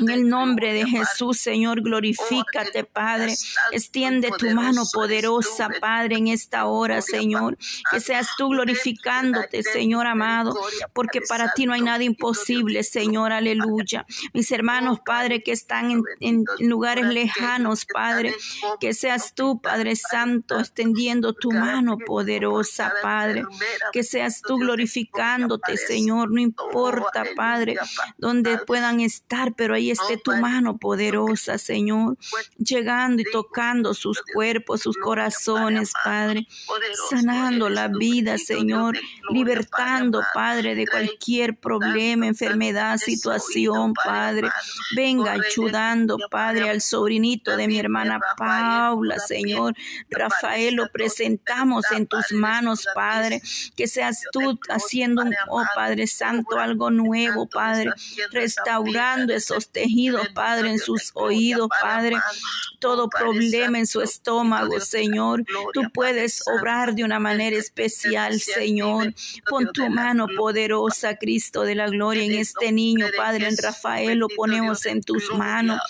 En 0.00 0.10
el 0.10 0.28
nombre 0.28 0.72
de 0.72 0.86
Jesús, 0.86 1.38
Señor, 1.38 1.80
glorifícate, 1.80 2.84
Padre. 2.84 3.34
Extiende 3.70 4.30
tu 4.36 4.50
mano 4.50 4.82
poderosa, 4.92 5.68
Padre, 5.80 6.13
en 6.14 6.28
esta 6.28 6.66
hora, 6.66 7.02
Señor. 7.02 7.58
Que 7.90 8.00
seas 8.00 8.28
tú 8.36 8.48
glorificándote, 8.48 9.62
Señor 9.62 10.06
amado, 10.06 10.54
porque 10.92 11.20
para 11.20 11.52
ti 11.52 11.66
no 11.66 11.72
hay 11.72 11.82
nada 11.82 12.04
imposible, 12.04 12.82
Señor, 12.82 13.32
aleluya. 13.32 14.06
Mis 14.32 14.50
hermanos, 14.50 15.00
Padre, 15.04 15.42
que 15.42 15.52
están 15.52 16.02
en, 16.20 16.44
lugares 16.58 17.06
lejanos, 17.06 17.84
Padre, 17.86 18.34
que 18.80 18.94
seas 18.94 19.34
tú, 19.34 19.60
Padre 19.60 19.96
Santo, 19.96 20.58
extendiendo 20.58 21.32
tu 21.32 21.50
mano 21.50 21.98
poderosa, 21.98 22.92
Padre. 23.02 23.44
Que 23.92 24.02
seas 24.02 24.42
tú 24.42 24.58
glorificándote, 24.58 25.76
Señor, 25.76 26.30
no 26.30 26.40
importa, 26.40 27.24
Padre, 27.36 27.76
donde 28.18 28.58
puedan 28.58 29.00
estar, 29.00 29.54
pero 29.54 29.74
ahí 29.74 29.90
esté 29.90 30.16
tu 30.16 30.32
mano 30.32 30.78
poderosa, 30.78 31.58
Señor, 31.58 32.16
llegando 32.58 33.22
y 33.22 33.24
tocando 33.30 33.94
sus 33.94 34.22
cuerpos, 34.32 34.82
sus 34.82 34.96
corazones, 34.96 35.92
Padre, 36.04 36.46
sanando 37.08 37.70
la 37.70 37.88
vida, 37.88 38.36
Señor, 38.36 38.98
libertando, 39.30 40.22
Padre, 40.34 40.74
de 40.74 40.86
cualquier 40.86 41.56
problema, 41.56 42.26
enfermedad, 42.26 42.98
situación, 42.98 43.94
Padre. 43.94 44.50
Venga 44.94 45.32
ayudando, 45.32 46.18
Padre, 46.30 46.68
al 46.68 46.82
sobrinito 46.82 47.56
de 47.56 47.66
mi 47.66 47.78
hermana 47.78 48.20
Paula, 48.36 49.18
Señor. 49.18 49.74
Rafael, 50.10 50.74
lo 50.74 50.88
presentamos 50.88 51.90
en 51.90 52.06
tus 52.06 52.32
manos, 52.32 52.86
Padre. 52.94 53.40
Que 53.74 53.88
seas 53.88 54.22
tú 54.30 54.58
haciendo, 54.68 55.24
oh 55.48 55.64
Padre 55.74 56.06
Santo, 56.06 56.58
algo 56.58 56.90
nuevo, 56.90 57.48
Padre. 57.48 57.90
Restaurando 58.30 59.32
esos 59.32 59.70
tejidos, 59.70 60.28
Padre, 60.34 60.70
en 60.70 60.78
sus 60.78 61.10
oídos, 61.14 61.68
Padre. 61.80 62.16
Todo 62.78 63.08
problema 63.08 63.78
en 63.78 63.86
su 63.86 64.02
estómago, 64.02 64.80
Señor. 64.80 65.44
Tú 65.72 65.82
puedes 65.94 66.42
obrar 66.48 66.94
de 66.94 67.04
una 67.04 67.20
manera 67.20 67.56
especial, 67.56 68.40
Señor. 68.40 69.14
Pon 69.48 69.70
tu 69.72 69.88
mano 69.88 70.26
poderosa, 70.36 71.16
Cristo 71.16 71.62
de 71.62 71.76
la 71.76 71.88
gloria, 71.88 72.24
en 72.24 72.32
este 72.32 72.72
niño, 72.72 73.06
Padre, 73.16 73.46
en 73.48 73.56
Rafael, 73.56 74.18
lo 74.18 74.28
ponemos 74.28 74.84
en 74.86 75.02
tus 75.02 75.32
manos. 75.32 75.80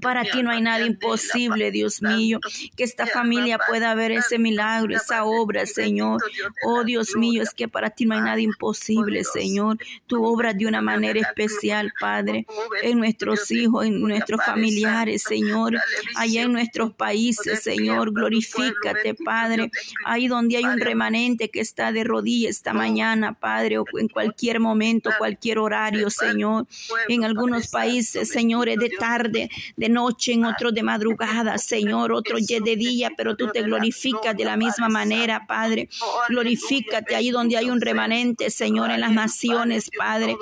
Para 0.00 0.22
ti 0.22 0.42
no 0.42 0.50
hay 0.50 0.62
nada 0.62 0.86
imposible, 0.86 1.72
Dios 1.72 2.00
mío. 2.00 2.38
Que 2.76 2.84
esta 2.84 3.06
familia 3.06 3.58
pueda 3.58 3.94
ver 3.94 4.12
ese 4.12 4.38
milagro, 4.38 4.96
esa 4.96 5.24
obra, 5.24 5.66
Señor. 5.66 6.22
Oh 6.64 6.84
Dios 6.84 7.16
mío, 7.16 7.42
es 7.42 7.52
que 7.52 7.66
para 7.66 7.90
ti 7.90 8.06
no 8.06 8.14
hay 8.14 8.20
nada 8.20 8.40
imposible, 8.40 9.24
Señor. 9.24 9.78
Tu 10.06 10.24
obra 10.24 10.54
de 10.54 10.66
una 10.66 10.80
manera 10.80 11.20
especial, 11.20 11.92
Padre, 12.00 12.46
en 12.82 12.98
nuestros 12.98 13.50
hijos, 13.50 13.84
en 13.84 14.00
nuestros 14.00 14.44
familiares, 14.44 15.22
Señor, 15.22 15.76
allá 16.14 16.42
en 16.42 16.52
nuestros 16.52 16.92
países, 16.94 17.64
Señor. 17.64 18.12
Glorifícate, 18.12 19.07
Padre. 19.14 19.70
Ahí 20.04 20.28
donde 20.28 20.56
hay 20.56 20.64
un 20.64 20.80
remanente 20.80 21.48
que 21.48 21.60
está 21.60 21.92
de 21.92 22.04
rodillas 22.04 22.50
esta 22.50 22.72
mañana, 22.72 23.34
Padre, 23.34 23.78
o 23.78 23.84
en 23.98 24.08
cualquier 24.08 24.60
momento, 24.60 25.10
cualquier 25.18 25.58
horario, 25.58 26.10
Señor. 26.10 26.66
En 27.08 27.24
algunos 27.24 27.68
países, 27.68 28.28
Señor, 28.28 28.68
es 28.68 28.78
de 28.78 28.90
tarde, 28.90 29.50
de 29.76 29.88
noche, 29.88 30.32
en 30.32 30.44
otros 30.44 30.74
de 30.74 30.82
madrugada, 30.82 31.58
Señor, 31.58 32.12
otro 32.12 32.38
de 32.48 32.76
día, 32.76 33.10
pero 33.16 33.36
tú 33.36 33.48
te 33.48 33.62
glorificas 33.62 34.36
de 34.36 34.44
la 34.44 34.56
misma 34.56 34.88
manera, 34.88 35.46
Padre. 35.46 35.88
Glorifícate 36.28 37.14
ahí 37.14 37.30
donde 37.30 37.56
hay 37.56 37.70
un 37.70 37.80
remanente, 37.80 38.50
Señor, 38.50 38.90
en 38.90 39.00
las 39.00 39.12
naciones, 39.12 39.90
Padre, 39.96 40.36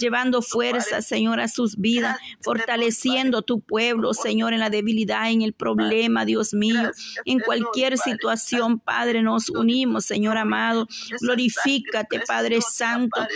llevando 0.00 0.42
fuerza, 0.42 1.02
Señor, 1.02 1.40
a 1.40 1.48
sus 1.48 1.76
vidas, 1.76 2.18
fortaleciendo 2.40 3.42
tu 3.42 3.60
pueblo, 3.60 4.14
Señor, 4.14 4.52
en 4.52 4.60
la 4.60 4.70
debilidad, 4.70 5.30
en 5.30 5.42
el 5.42 5.52
problema, 5.52 6.24
Dios 6.24 6.54
mío, 6.54 6.90
en 7.24 7.40
cualquier 7.40 7.98
situación, 8.10 8.78
Padre, 8.78 9.22
nos 9.22 9.50
unimos, 9.50 10.04
Señor 10.04 10.36
amado. 10.36 10.86
Glorifícate, 11.20 12.20
Padre 12.26 12.60
Santo, 12.60 13.26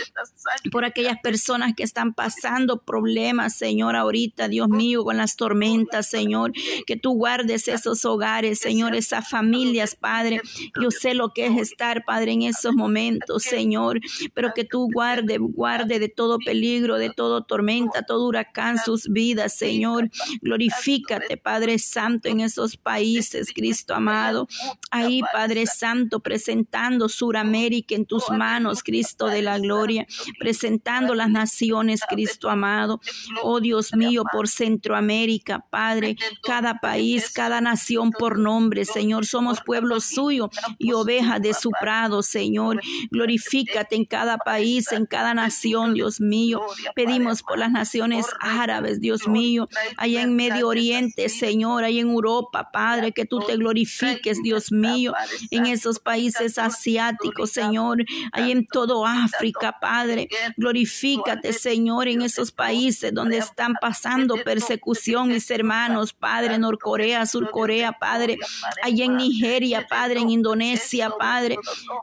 por 0.71 0.85
aquellas 0.85 1.17
personas 1.21 1.73
que 1.75 1.83
están 1.83 2.13
pasando 2.13 2.81
problemas, 2.81 3.55
Señor, 3.55 3.95
ahorita, 3.95 4.47
Dios 4.47 4.69
mío, 4.69 5.03
con 5.03 5.17
las 5.17 5.35
tormentas, 5.35 6.07
Señor, 6.07 6.51
que 6.85 6.95
tú 6.95 7.13
guardes 7.13 7.67
esos 7.67 8.05
hogares, 8.05 8.59
Señor, 8.59 8.95
esas 8.95 9.29
familias, 9.29 9.95
Padre. 9.95 10.41
Yo 10.81 10.91
sé 10.91 11.13
lo 11.13 11.29
que 11.29 11.47
es 11.47 11.57
estar, 11.57 12.03
Padre, 12.05 12.31
en 12.33 12.43
esos 12.43 12.73
momentos, 12.73 13.43
Señor, 13.43 13.99
pero 14.33 14.53
que 14.53 14.63
tú 14.63 14.89
guarde, 14.91 15.37
guarde 15.37 15.99
de 15.99 16.09
todo 16.09 16.37
peligro, 16.39 16.97
de 16.97 17.09
todo 17.09 17.43
tormenta, 17.43 18.03
todo 18.03 18.27
huracán 18.27 18.77
sus 18.77 19.07
vidas, 19.07 19.57
Señor. 19.57 20.09
Glorifícate, 20.41 21.37
Padre 21.37 21.79
Santo, 21.79 22.29
en 22.29 22.41
esos 22.41 22.77
países, 22.77 23.51
Cristo 23.53 23.93
amado. 23.93 24.47
Ahí, 24.91 25.21
Padre 25.33 25.65
Santo, 25.65 26.19
presentando 26.19 27.09
Suramérica 27.09 27.95
en 27.95 28.05
tus 28.05 28.29
manos, 28.29 28.83
Cristo 28.83 29.27
de 29.27 29.41
la 29.41 29.57
gloria, 29.59 30.05
presentando 30.39 31.15
las 31.15 31.29
naciones, 31.29 32.01
Cristo 32.07 32.49
amado. 32.49 33.01
Oh 33.41 33.59
Dios 33.59 33.93
mío, 33.95 34.23
por 34.31 34.47
Centroamérica, 34.47 35.65
Padre, 35.69 36.15
cada 36.43 36.79
país, 36.79 37.31
cada 37.31 37.61
nación 37.61 38.11
por 38.11 38.37
nombre, 38.37 38.85
Señor. 38.85 39.25
Somos 39.25 39.61
pueblo 39.61 39.99
suyo 39.99 40.49
y 40.77 40.91
oveja 40.91 41.39
de 41.39 41.53
su 41.53 41.71
prado, 41.71 42.21
Señor. 42.21 42.81
Glorifícate 43.11 43.95
en 43.95 44.05
cada 44.05 44.37
país, 44.37 44.91
en 44.91 45.05
cada 45.05 45.33
nación, 45.33 45.93
Dios 45.93 46.19
mío. 46.19 46.61
Pedimos 46.95 47.41
por 47.41 47.57
las 47.57 47.71
naciones 47.71 48.25
árabes, 48.39 48.99
Dios 48.99 49.27
mío, 49.27 49.67
allá 49.97 50.21
en 50.21 50.35
Medio 50.35 50.67
Oriente, 50.67 51.29
Señor, 51.29 51.83
allá 51.83 52.01
en 52.01 52.09
Europa, 52.09 52.69
Padre, 52.71 53.11
que 53.11 53.25
tú 53.25 53.39
te 53.39 53.57
glorifiques, 53.57 54.41
Dios 54.43 54.71
mío, 54.71 55.13
en 55.49 55.65
esos 55.65 55.99
países 55.99 56.57
asiáticos, 56.59 57.51
Señor, 57.51 58.03
allá 58.31 58.49
en 58.49 58.65
todo 58.67 59.05
África, 59.05 59.77
Padre. 59.79 60.27
Glorifícate, 60.57 61.53
Señor, 61.53 62.07
en 62.07 62.21
esos 62.21 62.51
países 62.51 63.13
donde 63.13 63.37
están 63.37 63.73
pasando 63.81 64.35
persecución, 64.43 65.29
mis 65.29 65.49
hermanos, 65.49 66.13
Padre, 66.13 66.57
Norcorea, 66.57 67.25
Surcorea, 67.25 67.93
Padre, 67.93 68.37
allá 68.83 69.05
en 69.05 69.17
Nigeria, 69.17 69.87
Padre, 69.89 70.19
en 70.19 70.29
Indonesia, 70.29 71.11
Padre, 71.17 71.57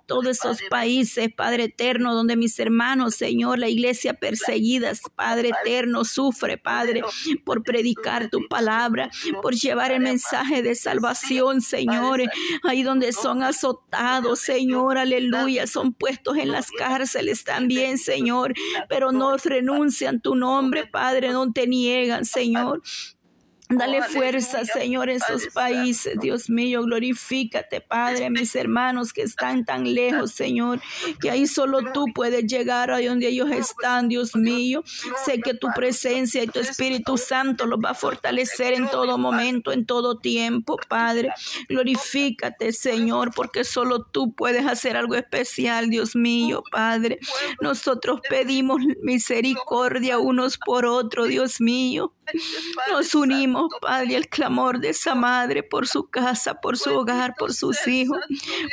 todos 0.07 0.27
esos 0.27 0.59
países, 0.69 1.33
Padre 1.33 1.65
eterno, 1.65 2.15
donde 2.15 2.37
mis 2.37 2.59
hermanos, 2.59 3.15
Señor, 3.15 3.59
la 3.59 3.69
iglesia 3.69 4.15
perseguida, 4.15 4.93
Padre 5.15 5.51
eterno, 5.63 6.05
sufre, 6.05 6.57
Padre, 6.57 7.03
por 7.45 7.63
predicar 7.63 8.31
tu 8.31 8.49
palabra, 8.49 9.11
por 9.43 9.55
llevar 9.55 9.93
el 9.93 10.01
mensaje 10.01 10.63
de 10.63 10.75
salvación, 10.75 11.61
Señor, 11.61 12.23
ahí 12.65 12.83
donde 12.83 13.13
son 13.13 13.43
azotados, 13.43 14.41
Señor, 14.41 14.99
aleluya, 14.99 15.67
son 15.67 15.93
puestos 15.93 16.37
en 16.37 16.53
las 16.53 16.71
cárceles 16.71 17.45
también, 17.45 17.99
Señor, 17.99 18.55
pero 18.89 19.13
no 19.13 19.37
renuncian 19.37 20.21
tu 20.21 20.35
nombre, 20.35 20.87
Padre, 20.87 21.31
no 21.31 21.53
te 21.53 21.67
niegan, 21.67 22.25
Señor. 22.25 22.83
Dale 23.71 24.03
fuerza, 24.03 24.65
Señor, 24.65 25.11
en 25.11 25.17
esos 25.17 25.47
países. 25.55 26.19
Dios 26.21 26.51
mío, 26.51 26.83
glorifícate, 26.83 27.81
Padre, 27.81 28.29
mis 28.29 28.57
hermanos 28.57 29.13
que 29.13 29.23
están 29.23 29.65
tan 29.65 29.95
lejos, 29.95 30.33
Señor, 30.33 30.81
que 31.21 31.31
ahí 31.31 31.47
solo 31.47 31.93
tú 31.93 32.07
puedes 32.13 32.47
llegar 32.47 32.91
a 32.91 33.01
donde 33.01 33.29
ellos 33.29 33.49
están, 33.51 34.09
Dios 34.09 34.35
mío. 34.35 34.83
Sé 35.25 35.39
que 35.41 35.55
tu 35.55 35.69
presencia 35.75 36.43
y 36.43 36.49
tu 36.49 36.59
Espíritu 36.59 37.17
Santo 37.17 37.67
los 37.67 37.79
va 37.79 37.91
a 37.91 37.95
fortalecer 37.95 38.75
en 38.75 38.89
todo 38.91 39.19
momento, 39.19 39.71
en 39.71 39.87
todo 39.87 40.19
tiempo, 40.19 40.77
Padre. 40.89 41.33
Glorifícate, 41.69 42.73
Señor, 42.73 43.33
porque 43.35 43.63
solo 43.63 44.03
tú 44.05 44.35
puedes 44.35 44.67
hacer 44.67 44.97
algo 44.97 45.15
especial, 45.15 45.91
Dios 45.91 46.17
mío, 46.17 46.65
Padre. 46.73 47.21
Nosotros 47.61 48.21
pedimos 48.29 48.81
misericordia 49.03 50.19
unos 50.19 50.59
por 50.59 50.87
otros, 50.87 51.29
Dios 51.29 51.61
mío. 51.61 52.13
Nos 52.91 53.15
unimos, 53.15 53.71
Padre, 53.81 54.17
al 54.17 54.29
clamor 54.29 54.81
de 54.81 54.91
esa 54.91 55.15
madre 55.15 55.63
por 55.63 55.87
su 55.87 56.09
casa, 56.09 56.61
por 56.61 56.79
su 56.79 56.91
hogar, 56.91 57.35
por 57.39 57.53
sus 57.53 57.87
hijos, 57.87 58.19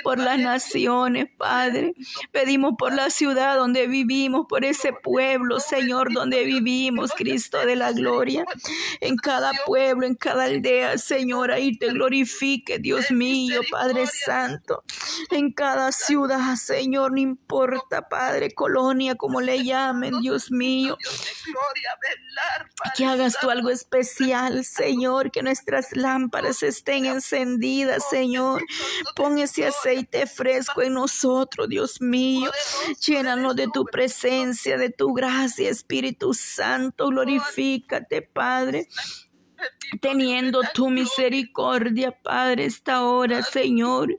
por 0.04 0.18
las 0.18 0.40
naciones, 0.40 1.28
Padre. 1.38 1.94
Pedimos 2.32 2.74
por 2.78 2.94
la 2.94 3.10
ciudad 3.10 3.58
donde 3.58 3.88
vivimos, 3.88 4.46
por 4.48 4.66
ese 4.66 4.94
pueblo, 4.94 5.60
Señor, 5.60 6.14
donde 6.14 6.44
vivimos, 6.44 7.12
Cristo 7.14 7.58
de 7.66 7.76
la 7.76 7.92
gloria. 7.92 8.46
En 9.02 9.18
cada 9.18 9.52
pueblo, 9.66 10.06
en 10.06 10.16
cada 10.16 10.46
aldea, 10.46 10.98
Señor, 10.98 11.52
ahí 11.52 11.78
te 11.78 11.88
glorifique, 11.88 12.80
Dios 12.80 13.12
mío, 13.12 13.62
Padre 13.72 14.08
Santo. 14.08 14.84
En 15.32 15.52
cada 15.52 15.92
ciudad, 15.92 16.56
Señor, 16.56 17.12
no 17.12 17.20
importa, 17.20 18.08
Padre, 18.10 18.54
colonia, 18.54 19.16
como 19.16 19.42
le 19.42 19.64
llamen, 19.64 20.20
Dios 20.22 20.52
mío. 20.52 20.98
Que 22.96 23.06
hagas 23.06 23.38
algo 23.50 23.70
especial, 23.70 24.64
Señor, 24.64 25.32
que 25.32 25.44
nuestras 25.44 25.96
lámparas 25.96 26.64
estén 26.64 27.06
encendidas, 27.06 28.10
Señor. 28.10 28.64
Pon 29.16 29.38
ese 29.40 29.68
aceite 29.68 30.28
fresco 30.28 30.82
en 30.82 30.94
nosotros, 30.94 31.70
Dios 31.70 32.02
mío. 32.02 32.52
Llénanos 33.06 33.56
de 33.56 33.68
tu 33.68 33.86
presencia, 33.86 34.78
de 34.78 34.90
tu 34.90 35.14
gracia, 35.14 35.70
Espíritu 35.70 36.34
Santo. 36.34 37.08
Glorifícate, 37.08 38.22
Padre 38.22 38.88
teniendo 40.02 40.62
tu 40.74 40.90
misericordia, 40.90 42.12
Padre, 42.12 42.66
esta 42.66 43.04
hora, 43.04 43.42
Señor. 43.44 44.16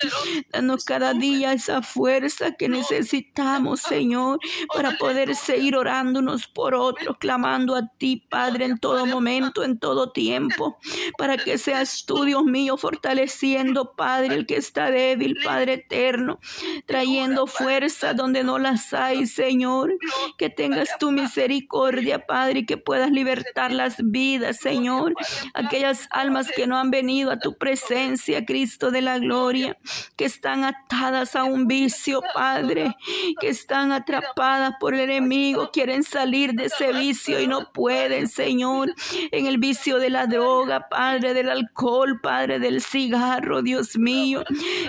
Danos 0.53 0.85
cada 0.85 1.15
día 1.15 1.53
esa 1.53 1.83
fuerza 1.83 2.53
que 2.53 2.69
necesitamos, 2.69 3.81
Señor, 3.81 4.39
para 4.75 4.97
poder 4.97 5.35
seguir 5.35 5.77
orando 5.77 6.21
unos 6.21 6.47
por 6.47 6.75
otros, 6.75 7.17
clamando 7.19 7.77
a 7.77 7.89
ti, 7.99 8.25
Padre, 8.29 8.65
en 8.65 8.79
todo 8.79 9.07
momento, 9.07 9.63
en 9.63 9.79
todo 9.79 10.11
tiempo, 10.13 10.79
para 11.17 11.37
que 11.37 11.59
seas 11.59 12.05
tú, 12.07 12.25
Dios 12.25 12.45
mío, 12.45 12.77
fortaleciendo, 12.77 13.93
Padre, 13.95 14.35
el 14.35 14.47
que 14.47 14.57
está 14.57 14.91
débil, 14.91 15.37
Padre 15.45 15.75
eterno, 15.75 16.41
trayendo 16.87 17.47
fuerza 17.47 18.15
donde 18.15 18.43
no 18.43 18.59
las 18.59 18.93
hay, 18.93 19.27
Señor. 19.27 19.95
Que 20.37 20.51
tengas 20.51 20.99
tu 20.99 21.11
misericordia, 21.11 22.27
Padre, 22.27 22.61
y 22.61 22.67
que 22.67 22.77
puedas 22.77 23.11
libertar 23.11 23.73
las 23.73 23.97
vidas, 23.99 24.59
Señor 24.59 25.15
aquellas 25.55 26.09
almas 26.11 26.51
que 26.55 26.67
no 26.67 26.79
han 26.79 26.91
venido 26.91 27.31
a 27.31 27.39
tu 27.39 27.57
presencia, 27.57 28.45
Cristo 28.45 28.91
de 28.91 29.03
la 29.03 29.19
gloria, 29.19 29.77
que 30.17 30.25
están 30.25 30.65
atadas 30.65 31.37
a 31.37 31.45
un 31.45 31.67
vicio, 31.67 32.23
Padre, 32.35 32.95
que 33.41 33.49
están 33.49 33.93
atrapadas 33.93 34.75
por 34.81 34.95
el 34.95 35.01
enemigo, 35.01 35.71
quieren 35.73 36.03
salir 36.03 36.53
de 36.53 36.67
ese 36.67 36.93
vicio 36.93 37.41
y 37.41 37.47
no 37.47 37.73
pueden, 37.73 38.29
Señor, 38.29 38.95
en 39.31 39.47
el 39.47 39.59
vicio 39.59 39.99
de 39.99 40.11
la 40.11 40.27
droga, 40.27 40.89
Padre, 40.89 41.35
del 41.35 41.51
alcohol, 41.51 42.21
Padre, 42.21 42.59
del 42.59 42.83
cigarro, 42.83 43.63
Dios 43.63 43.97
mío, 43.97 44.45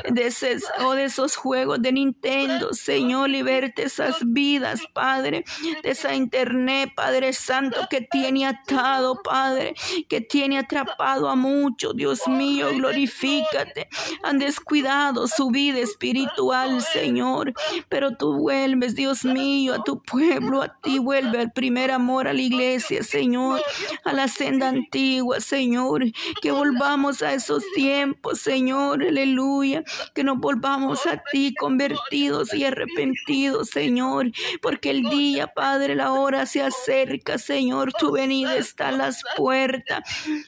de, 0.09 0.27
ese, 0.27 0.57
o 0.83 0.93
de 0.93 1.05
esos 1.05 1.35
juegos 1.35 1.81
de 1.81 1.91
Nintendo, 1.91 2.73
Señor, 2.73 3.29
liberte 3.29 3.83
esas 3.83 4.17
vidas, 4.25 4.81
Padre, 4.93 5.43
de 5.83 5.89
esa 5.89 6.15
internet, 6.15 6.91
Padre 6.95 7.33
Santo, 7.33 7.87
que 7.89 8.01
tiene 8.01 8.45
atado, 8.45 9.21
Padre, 9.23 9.75
que 10.07 10.21
tiene 10.29 10.59
atrapado 10.59 11.27
a 11.27 11.35
muchos. 11.35 11.95
Dios 11.95 12.27
mío, 12.27 12.69
glorifícate. 12.71 13.89
Han 14.23 14.39
descuidado 14.39 15.27
su 15.27 15.49
vida 15.49 15.79
espiritual, 15.79 16.81
Señor. 16.81 17.53
Pero 17.89 18.15
tú 18.15 18.37
vuelves, 18.37 18.95
Dios 18.95 19.25
mío, 19.25 19.73
a 19.73 19.83
tu 19.83 20.01
pueblo, 20.01 20.61
a 20.61 20.79
ti 20.79 20.99
vuelve 20.99 21.39
al 21.39 21.51
primer 21.51 21.91
amor 21.91 22.27
a 22.27 22.33
la 22.33 22.41
iglesia, 22.41 23.03
Señor, 23.03 23.61
a 24.05 24.13
la 24.13 24.27
senda 24.27 24.69
antigua, 24.69 25.39
Señor. 25.41 26.03
Que 26.41 26.51
volvamos 26.51 27.21
a 27.21 27.33
esos 27.33 27.63
tiempos, 27.73 28.39
Señor, 28.39 29.03
aleluya. 29.03 29.83
Que 30.13 30.23
nos 30.23 30.37
volvamos 30.37 31.05
a 31.07 31.21
ti 31.31 31.53
convertidos 31.55 32.53
y 32.53 32.63
arrepentidos, 32.63 33.69
Señor. 33.69 34.31
Porque 34.61 34.91
el 34.91 35.03
día, 35.09 35.47
Padre, 35.47 35.95
la 35.95 36.13
hora 36.13 36.45
se 36.45 36.61
acerca, 36.61 37.37
Señor. 37.37 37.91
Tu 37.93 38.11
venida 38.11 38.55
está 38.55 38.89
a 38.89 38.91
las 38.91 39.23
puertas. 39.35 40.03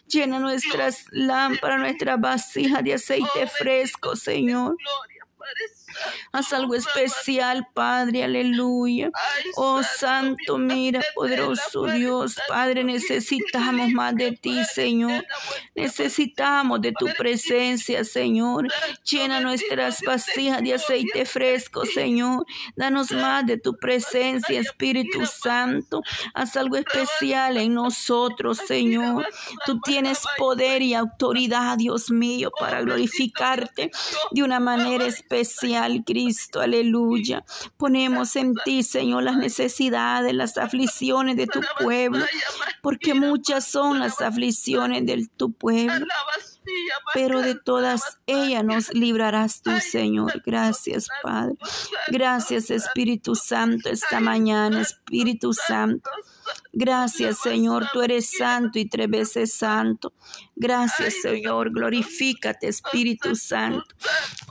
Llena 0.08 0.40
nuestras 0.40 1.06
lámparas, 1.12 1.80
nuestra 1.80 2.18
vasija 2.18 2.82
de 2.82 2.94
aceite 2.94 3.48
fresco, 3.48 4.16
Señor. 4.16 4.76
Haz 6.32 6.54
algo 6.54 6.76
especial, 6.76 7.68
Padre, 7.74 8.24
aleluya. 8.24 9.12
Oh 9.56 9.82
Santo, 9.84 10.58
mira, 10.58 11.02
poderoso 11.16 11.86
Dios, 11.86 12.36
Padre, 12.48 12.84
necesitamos 12.84 13.92
más 13.92 14.16
de 14.16 14.32
ti, 14.32 14.64
Señor. 14.64 15.26
Necesitamos 15.76 16.82
de 16.82 16.94
tu 16.94 17.08
presencia, 17.18 18.04
Señor. 18.04 18.68
Llena 19.10 19.40
nuestras 19.40 20.02
vasijas 20.02 20.62
de 20.64 20.74
aceite 20.76 21.26
fresco, 21.26 21.86
Señor. 21.86 22.46
Danos 22.76 23.12
más 23.12 23.46
de 23.46 23.58
tu 23.58 23.76
presencia, 23.78 24.60
Espíritu 24.60 25.26
Santo. 25.26 26.02
Haz 26.34 26.56
algo 26.58 26.78
especial 26.78 27.58
en 27.58 27.74
nosotros, 27.74 28.60
Señor. 28.68 29.28
Tú 29.66 29.80
tienes 29.82 30.20
poder 30.38 30.82
y 30.82 30.94
autoridad, 30.94 31.78
Dios 31.78 32.12
mío, 32.12 32.52
para 32.60 32.82
glorificarte 32.82 33.92
de 34.32 34.44
una 34.44 34.60
manera 34.60 35.06
especial. 35.06 35.81
Cristo, 36.06 36.62
aleluya. 36.62 37.44
Ponemos 37.78 38.36
en 38.36 38.56
ti, 38.66 38.84
Señor, 38.84 39.24
las 39.24 39.38
necesidades, 39.38 40.34
las 40.34 40.58
aflicciones 40.58 41.38
de 41.38 41.48
tu 41.48 41.62
pueblo, 41.80 42.26
porque 42.82 43.14
muchas 43.14 43.66
son 43.66 44.00
las 44.00 44.22
aflicciones 44.22 45.06
de 45.06 45.28
tu 45.38 45.52
pueblo. 45.52 46.06
Pero 47.14 47.42
de 47.42 47.56
todas 47.56 48.20
ellas 48.28 48.64
nos 48.64 48.94
librarás 48.94 49.62
tú, 49.62 49.72
Señor. 49.80 50.42
Gracias, 50.46 51.08
Padre. 51.24 51.56
Gracias, 52.08 52.70
Espíritu 52.70 53.36
Santo, 53.36 53.90
esta 53.90 54.20
mañana, 54.20 54.82
Espíritu 54.82 55.54
Santo. 55.54 56.10
Gracias, 56.74 57.40
Señor, 57.40 57.88
tú 57.92 58.02
eres 58.02 58.32
santo 58.38 58.80
y 58.80 58.86
tres 58.88 59.10
veces 59.10 59.54
santo. 59.54 60.14
Gracias, 60.56 61.16
Señor, 61.22 61.72
glorifícate, 61.72 62.68
Espíritu 62.68 63.36
Santo. 63.36 63.84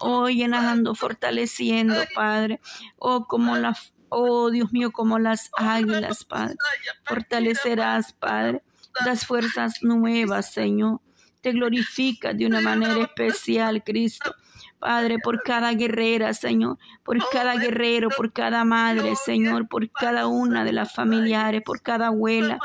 Hoy 0.00 0.36
llenando, 0.36 0.94
fortaleciendo, 0.94 1.96
Padre. 2.14 2.60
Oh, 2.96 3.26
como 3.26 3.56
la, 3.56 3.76
oh, 4.10 4.50
Dios 4.50 4.72
mío, 4.72 4.90
como 4.92 5.18
las 5.18 5.50
águilas, 5.56 6.24
Padre. 6.24 6.56
Fortalecerás, 7.04 8.12
Padre. 8.12 8.62
Das 9.04 9.24
fuerzas 9.24 9.82
nuevas, 9.82 10.52
Señor. 10.52 11.00
Te 11.40 11.52
glorifica 11.52 12.34
de 12.34 12.46
una 12.46 12.60
manera 12.60 13.00
especial, 13.02 13.82
Cristo. 13.82 14.34
Padre, 14.80 15.18
por 15.22 15.42
cada 15.42 15.72
guerrera, 15.74 16.32
Señor, 16.32 16.78
por 17.04 17.18
cada 17.30 17.54
guerrero, 17.56 18.08
por 18.08 18.32
cada 18.32 18.64
madre, 18.64 19.14
Señor, 19.14 19.68
por 19.68 19.90
cada 19.90 20.26
una 20.26 20.64
de 20.64 20.72
las 20.72 20.94
familiares, 20.94 21.62
por 21.62 21.82
cada 21.82 22.08
abuela, 22.08 22.58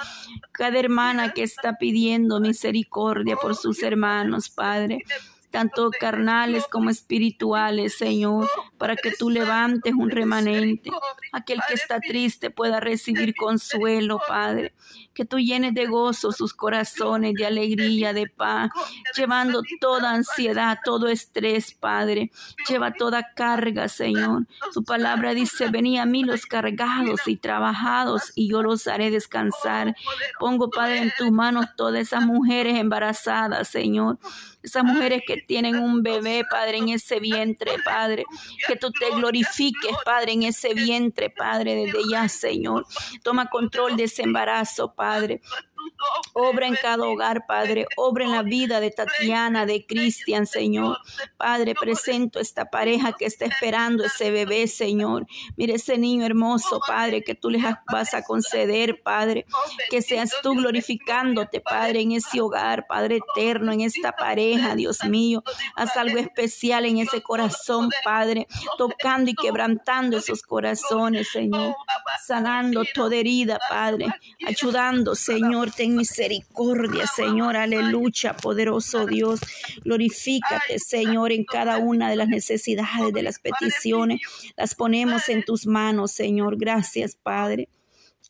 cada 0.54 0.80
hermana 0.80 1.34
que 1.34 1.44
está 1.44 1.78
pidiendo 1.78 2.40
misericordia 2.40 3.36
por 3.36 3.56
sus 3.56 3.84
hermanos, 3.84 4.50
Padre 4.50 5.04
tanto 5.56 5.90
carnales 5.90 6.66
como 6.70 6.90
espirituales, 6.90 7.98
Señor, 7.98 8.50
para 8.78 8.96
que 8.96 9.12
tú 9.12 9.30
levantes 9.30 9.94
un 9.94 10.10
remanente. 10.10 10.92
Aquel 11.32 11.60
que 11.68 11.76
está 11.76 12.00
triste 12.00 12.50
pueda 12.50 12.80
recibir 12.80 13.36
consuelo, 13.36 14.20
Padre. 14.28 14.74
Que 15.14 15.26
tú 15.26 15.40
llenes 15.40 15.74
de 15.74 15.86
gozo 15.86 16.32
sus 16.32 16.54
corazones, 16.54 17.34
de 17.36 17.46
alegría, 17.46 18.14
de 18.14 18.28
paz, 18.28 18.70
llevando 19.16 19.62
toda 19.80 20.12
ansiedad, 20.12 20.80
todo 20.84 21.08
estrés, 21.08 21.74
Padre. 21.74 22.32
Lleva 22.68 22.92
toda 22.94 23.34
carga, 23.34 23.88
Señor. 23.88 24.46
Tu 24.74 24.84
palabra 24.84 25.34
dice, 25.34 25.70
venid 25.70 26.00
a 26.00 26.06
mí 26.06 26.24
los 26.24 26.46
cargados 26.46 27.22
y 27.28 27.38
trabajados 27.38 28.32
y 28.36 28.50
yo 28.50 28.62
los 28.62 28.88
haré 28.88 29.12
descansar. 29.12 29.96
Pongo, 30.40 30.70
Padre, 30.70 30.98
en 30.98 31.14
tus 31.18 31.32
manos 31.32 31.68
todas 31.78 32.02
esas 32.02 32.26
mujeres 32.26 32.78
embarazadas, 32.78 33.68
Señor 33.68 34.18
esas 34.66 34.84
mujeres 34.84 35.22
que 35.26 35.38
tienen 35.38 35.78
un 35.78 36.02
bebé, 36.02 36.44
Padre, 36.50 36.80
en 36.80 36.90
ese 36.90 37.20
vientre, 37.20 37.74
Padre, 37.86 38.26
que 38.68 38.76
tú 38.76 38.92
te 38.92 39.10
glorifiques, 39.12 39.96
Padre, 40.04 40.34
en 40.34 40.44
ese 40.44 40.74
vientre, 40.74 41.30
Padre, 41.30 41.76
desde 41.76 42.00
ya, 42.10 42.28
Señor. 42.28 42.86
Toma 43.24 43.48
control 43.48 43.98
de 43.98 44.06
ese 44.06 44.24
embarazo, 44.24 44.94
Padre. 44.94 45.42
Obra 46.34 46.68
en 46.68 46.76
cada 46.76 47.06
hogar, 47.06 47.46
Padre. 47.48 47.88
Obra 47.96 48.26
en 48.26 48.32
la 48.32 48.44
vida 48.44 48.80
de 48.80 48.92
Tatiana, 48.92 49.66
de 49.66 49.86
Cristian, 49.86 50.46
Señor. 50.46 50.98
Padre, 51.38 51.76
presento 51.76 52.40
esta 52.40 52.66
pareja 52.66 53.14
que 53.14 53.26
está 53.26 53.46
esperando 53.46 54.04
ese 54.04 54.32
bebé, 54.32 54.68
Señor. 54.68 55.28
Mire 55.56 55.76
ese 55.76 55.98
niño 55.98 56.26
hermoso, 56.26 56.80
Padre, 56.86 57.24
que 57.24 57.36
tú 57.36 57.50
les 57.50 57.64
vas 57.92 58.14
a 58.14 58.24
conceder, 58.24 59.02
Padre. 59.02 59.46
Que 59.90 60.02
seas 60.02 60.32
tú 60.42 60.56
glorificándote, 60.56 61.62
Padre, 61.62 62.02
en 62.02 62.14
ese 62.14 62.42
hogar, 62.42 62.86
Padre 62.88 63.20
eterno, 63.36 63.72
en 63.72 63.82
esta 63.82 64.12
pareja, 64.12 64.76
Dios 64.76 65.04
mío. 65.06 65.44
Haz 65.76 65.96
algo 65.98 66.18
especial 66.18 66.86
en 66.86 66.98
ese 66.98 67.22
corazón, 67.22 67.90
Padre. 68.04 68.48
Tocando 68.78 69.32
y 69.32 69.36
quebrantando 69.36 70.18
esos 70.18 70.42
corazones, 70.42 71.30
Señor. 71.32 71.76
Sanando 72.26 72.84
toda 72.94 73.16
herida, 73.16 73.60
Padre. 73.70 74.08
Ayudando, 74.46 75.16
Señor 75.16 75.72
ten 75.76 75.96
misericordia, 75.96 77.06
Señor, 77.08 77.56
aleluya, 77.56 78.36
poderoso 78.36 79.06
Dios. 79.06 79.40
Glorifícate, 79.84 80.80
Señor, 80.80 81.32
en 81.32 81.46
cada 81.46 81.78
una 81.78 82.10
de 82.10 82.16
las 82.16 82.28
necesidades, 82.28 83.14
de 83.14 83.24
las 83.24 83.40
peticiones. 83.40 84.22
Las 84.56 84.76
ponemos 84.76 85.30
en 85.30 85.44
tus 85.44 85.66
manos, 85.68 86.12
Señor. 86.12 86.58
Gracias, 86.58 87.16
Padre. 87.16 87.70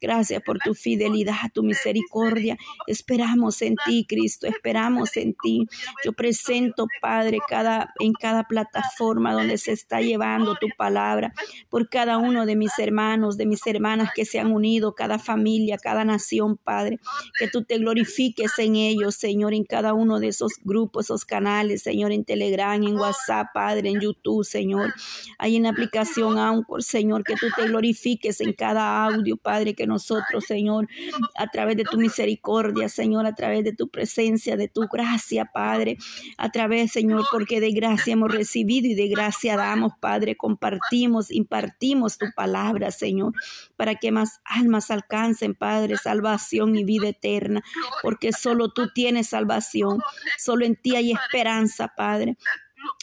Gracias 0.01 0.41
por 0.43 0.59
tu 0.59 0.73
fidelidad, 0.73 1.35
tu 1.53 1.63
misericordia. 1.63 2.57
Esperamos 2.87 3.61
en 3.61 3.75
ti, 3.85 4.05
Cristo, 4.07 4.47
esperamos 4.47 5.15
en 5.17 5.35
ti. 5.41 5.67
Yo 6.03 6.13
presento, 6.13 6.87
Padre, 7.01 7.39
cada, 7.47 7.93
en 7.99 8.13
cada 8.13 8.43
plataforma 8.43 9.33
donde 9.33 9.57
se 9.57 9.71
está 9.71 10.01
llevando 10.01 10.55
tu 10.55 10.67
palabra, 10.77 11.33
por 11.69 11.89
cada 11.89 12.17
uno 12.17 12.45
de 12.45 12.55
mis 12.55 12.77
hermanos, 12.77 13.37
de 13.37 13.45
mis 13.45 13.65
hermanas 13.65 14.09
que 14.13 14.25
se 14.25 14.39
han 14.39 14.51
unido, 14.51 14.95
cada 14.95 15.19
familia, 15.19 15.77
cada 15.77 16.03
nación, 16.03 16.57
Padre. 16.57 16.99
Que 17.39 17.47
tú 17.47 17.63
te 17.63 17.77
glorifiques 17.77 18.57
en 18.59 18.75
ellos, 18.75 19.15
Señor, 19.15 19.53
en 19.53 19.63
cada 19.63 19.93
uno 19.93 20.19
de 20.19 20.27
esos 20.27 20.53
grupos, 20.63 21.05
esos 21.05 21.25
canales, 21.25 21.81
Señor, 21.81 22.11
en 22.11 22.25
Telegram, 22.25 22.81
en 22.81 22.97
WhatsApp, 22.97 23.47
Padre, 23.53 23.89
en 23.89 23.99
YouTube, 23.99 24.43
Señor. 24.43 24.93
Hay 25.37 25.55
en 25.55 25.63
la 25.63 25.69
aplicación 25.69 26.37
Anchor, 26.37 26.83
Señor, 26.83 27.23
que 27.23 27.35
tú 27.35 27.47
te 27.55 27.67
glorifiques 27.67 28.41
en 28.41 28.53
cada 28.53 29.03
audio, 29.05 29.37
Padre, 29.37 29.73
que 29.73 29.84
nosotros, 29.87 30.45
Señor, 30.45 30.87
a 31.35 31.47
través 31.47 31.77
de 31.77 31.83
tu 31.83 31.97
misericordia, 31.97 32.89
Señor, 32.89 33.25
a 33.25 33.35
través 33.35 33.63
de 33.63 33.73
tu 33.73 33.89
presencia, 33.89 34.57
de 34.57 34.67
tu 34.67 34.87
gracia, 34.87 35.45
Padre, 35.53 35.97
a 36.37 36.49
través, 36.49 36.91
Señor, 36.91 37.25
porque 37.31 37.59
de 37.59 37.71
gracia 37.71 38.13
hemos 38.13 38.31
recibido 38.31 38.87
y 38.87 38.95
de 38.95 39.07
gracia 39.07 39.57
damos, 39.57 39.93
Padre, 39.99 40.35
compartimos, 40.35 41.31
impartimos 41.31 42.17
tu 42.17 42.27
palabra, 42.35 42.91
Señor, 42.91 43.33
para 43.75 43.95
que 43.95 44.11
más 44.11 44.41
almas 44.43 44.91
alcancen, 44.91 45.55
Padre, 45.55 45.97
salvación 45.97 46.75
y 46.75 46.83
vida 46.83 47.09
eterna, 47.09 47.63
porque 48.01 48.31
solo 48.31 48.69
tú 48.69 48.91
tienes 48.93 49.29
salvación, 49.29 49.99
solo 50.37 50.65
en 50.65 50.75
ti 50.75 50.95
hay 50.95 51.11
esperanza, 51.11 51.93
Padre. 51.95 52.37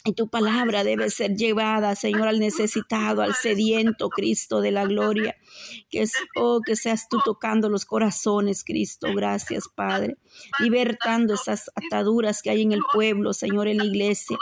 Y 0.05 0.13
tu 0.13 0.29
palabra 0.29 0.83
debe 0.83 1.09
ser 1.09 1.35
llevada, 1.35 1.95
Señor, 1.95 2.27
al 2.27 2.39
necesitado, 2.39 3.21
al 3.21 3.35
sediento, 3.35 4.09
Cristo 4.09 4.61
de 4.61 4.71
la 4.71 4.85
gloria. 4.85 5.35
Que, 5.89 6.01
es, 6.03 6.13
oh, 6.35 6.61
que 6.65 6.75
seas 6.75 7.07
tú 7.09 7.19
tocando 7.23 7.69
los 7.69 7.85
corazones, 7.85 8.63
Cristo. 8.63 9.07
Gracias, 9.15 9.65
Padre. 9.73 10.17
Libertando 10.59 11.33
esas 11.35 11.71
ataduras 11.75 12.41
que 12.41 12.49
hay 12.49 12.61
en 12.61 12.71
el 12.71 12.81
pueblo, 12.91 13.33
Señor, 13.33 13.67
en 13.67 13.77
la 13.77 13.85
iglesia, 13.85 14.37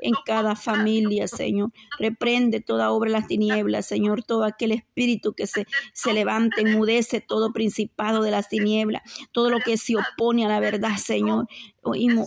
en 0.00 0.14
cada 0.24 0.56
familia, 0.56 1.28
Señor. 1.28 1.72
Reprende 1.98 2.60
toda 2.60 2.90
obra 2.90 3.10
de 3.10 3.18
las 3.18 3.26
tinieblas, 3.26 3.86
Señor. 3.86 4.22
Todo 4.22 4.44
aquel 4.44 4.72
espíritu 4.72 5.34
que 5.34 5.46
se, 5.46 5.66
se 5.92 6.12
levante, 6.12 6.62
enmudece 6.62 7.20
todo 7.20 7.52
principado 7.52 8.22
de 8.22 8.30
las 8.30 8.48
tinieblas. 8.48 9.02
Todo 9.32 9.50
lo 9.50 9.60
que 9.60 9.76
se 9.76 9.96
opone 9.96 10.44
a 10.44 10.48
la 10.48 10.60
verdad, 10.60 10.96
Señor. 10.96 11.46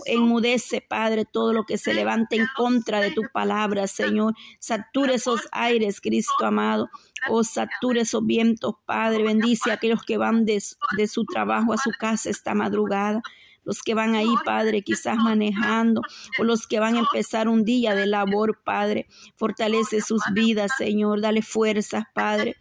Enmudece, 0.06 0.80
Padre, 0.80 1.24
todo 1.24 1.52
lo 1.52 1.64
que 1.64 1.78
se 1.78 1.92
levante 1.92 2.36
en 2.36 2.46
contra 2.56 3.00
de 3.00 3.10
tu 3.10 3.22
palabra, 3.32 3.86
Señor. 3.86 4.34
Satura 4.60 5.14
esos 5.14 5.48
aires, 5.50 6.00
Cristo 6.00 6.44
amado. 6.44 6.88
Oh, 7.28 7.42
satura 7.42 8.02
esos 8.02 8.24
vientos, 8.28 8.76
Padre. 8.86 9.24
Bendice 9.24 9.72
a 9.72 9.74
aquellos 9.74 10.04
que 10.04 10.18
van 10.18 10.44
de, 10.44 10.60
su 10.60 11.24
trabajo 11.24 11.72
a 11.72 11.78
su 11.78 11.90
casa 11.98 12.30
esta 12.30 12.54
madrugada 12.54 13.22
los 13.64 13.82
que 13.82 13.92
van 13.92 14.14
ahí, 14.14 14.32
Padre, 14.46 14.80
quizás 14.80 15.18
manejando, 15.18 16.00
o 16.38 16.44
los 16.44 16.66
que 16.66 16.80
van 16.80 16.96
a 16.96 17.00
empezar 17.00 17.48
un 17.48 17.64
día 17.64 17.94
de 17.94 18.06
labor, 18.06 18.62
Padre. 18.64 19.08
Fortalece 19.36 20.00
sus 20.00 20.22
vidas, 20.32 20.70
Señor. 20.78 21.20
Dale 21.20 21.42
fuerzas, 21.42 22.04
Padre. 22.14 22.56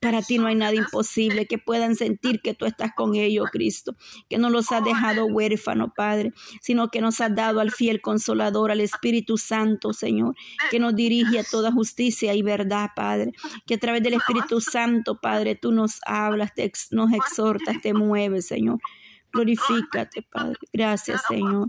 Para 0.00 0.22
ti 0.22 0.38
no 0.38 0.46
hay 0.46 0.54
nada 0.54 0.74
imposible, 0.74 1.46
que 1.46 1.58
puedan 1.58 1.96
sentir 1.96 2.40
que 2.40 2.54
tú 2.54 2.66
estás 2.66 2.92
con 2.94 3.14
ellos, 3.14 3.48
Cristo, 3.50 3.96
que 4.28 4.38
no 4.38 4.50
los 4.50 4.72
has 4.72 4.84
dejado 4.84 5.26
huérfanos, 5.26 5.90
Padre, 5.96 6.32
sino 6.60 6.88
que 6.88 7.00
nos 7.00 7.20
has 7.20 7.34
dado 7.34 7.60
al 7.60 7.70
fiel 7.70 8.00
consolador, 8.00 8.70
al 8.70 8.80
Espíritu 8.80 9.38
Santo, 9.38 9.92
Señor, 9.92 10.34
que 10.70 10.78
nos 10.78 10.94
dirige 10.94 11.38
a 11.38 11.44
toda 11.44 11.72
justicia 11.72 12.34
y 12.34 12.42
verdad, 12.42 12.90
Padre, 12.94 13.32
que 13.66 13.74
a 13.74 13.78
través 13.78 14.02
del 14.02 14.14
Espíritu 14.14 14.60
Santo, 14.60 15.20
Padre, 15.20 15.54
tú 15.54 15.72
nos 15.72 16.00
hablas, 16.06 16.52
nos 16.90 17.12
exhortas, 17.12 17.80
te 17.82 17.94
mueves, 17.94 18.46
Señor. 18.46 18.78
Glorifícate, 19.32 20.22
Padre. 20.22 20.58
Gracias, 20.72 21.22
Señor. 21.28 21.68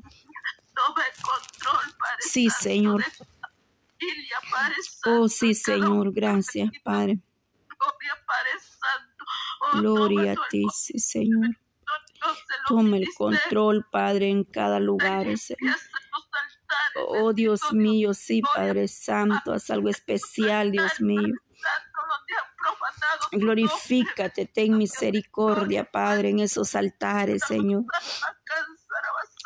Sí, 2.19 2.49
Señor. 2.49 3.03
Oh, 5.05 5.27
sí, 5.27 5.53
Señor. 5.53 6.13
Gracias, 6.13 6.69
Padre. 6.83 7.19
Gloria 9.73 10.33
a 10.33 10.35
ti, 10.49 10.65
sí, 10.73 10.99
Señor. 10.99 11.49
Toma 12.67 12.97
el 12.97 13.07
control, 13.15 13.85
Padre, 13.91 14.29
en 14.29 14.43
cada 14.43 14.79
lugar, 14.79 15.25
Señor. 15.37 15.75
Oh, 16.95 17.33
Dios 17.33 17.61
mío, 17.71 18.13
sí, 18.13 18.41
Padre 18.41 18.87
Santo, 18.87 19.53
haz 19.53 19.69
algo 19.69 19.89
especial, 19.89 20.71
Dios 20.71 20.99
mío. 20.99 21.33
Glorifícate, 23.31 24.45
ten 24.45 24.77
misericordia, 24.77 25.83
Padre, 25.83 26.29
en 26.29 26.39
esos 26.39 26.75
altares, 26.75 27.43
Señor. 27.47 27.83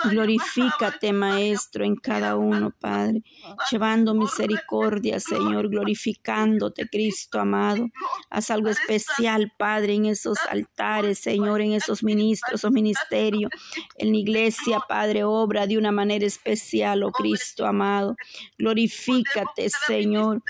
Glorifícate, 0.09 1.13
Maestro, 1.13 1.85
en 1.85 1.95
cada 1.95 2.35
uno, 2.35 2.71
Padre, 2.71 3.23
llevando 3.69 4.13
misericordia, 4.13 5.19
Señor, 5.19 5.69
glorificándote, 5.69 6.87
Cristo 6.87 7.39
amado. 7.39 7.87
Haz 8.29 8.51
algo 8.51 8.69
especial, 8.69 9.51
Padre, 9.57 9.93
en 9.93 10.05
esos 10.07 10.37
altares, 10.49 11.19
Señor, 11.19 11.61
en 11.61 11.73
esos 11.73 12.03
ministros, 12.03 12.61
esos 12.61 12.71
ministerios, 12.71 13.51
en 13.95 14.11
la 14.11 14.17
iglesia, 14.17 14.79
Padre, 14.87 15.23
obra 15.23 15.67
de 15.67 15.77
una 15.77 15.91
manera 15.91 16.25
especial, 16.25 17.03
oh 17.03 17.11
Cristo 17.11 17.65
amado. 17.65 18.15
Glorifícate, 18.57 19.69
Señor. 19.69 20.41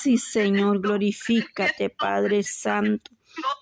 Sí, 0.00 0.18
Señor, 0.18 0.80
glorifícate, 0.80 1.90
Padre 1.90 2.42
Santo. 2.42 3.10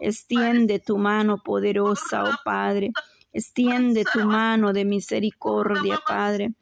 Extiende 0.00 0.78
tu 0.78 0.98
mano 0.98 1.38
poderosa, 1.42 2.24
oh 2.24 2.36
Padre. 2.44 2.90
Extiende 3.32 4.04
tu 4.04 4.24
mano 4.24 4.72
de 4.72 4.84
misericordia, 4.84 6.00
Padre. 6.06 6.52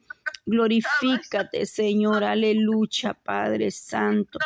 Glorifícate, 0.45 1.65
Señor. 1.65 2.23
Aleluya, 2.23 3.13
Padre 3.13 3.71
Santo. 3.71 4.39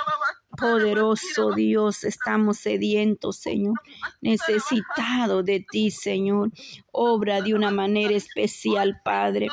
Poderoso 0.58 1.51
Dios, 1.51 2.04
estamos 2.06 2.60
sedientos, 2.60 3.38
Señor, 3.38 3.75
necesitado 4.21 5.43
de 5.43 5.65
ti, 5.69 5.91
Señor. 5.91 6.51
Obra 6.91 7.41
de 7.41 7.54
una 7.54 7.71
manera 7.71 8.15
especial, 8.15 9.01
Padre. 9.04 9.47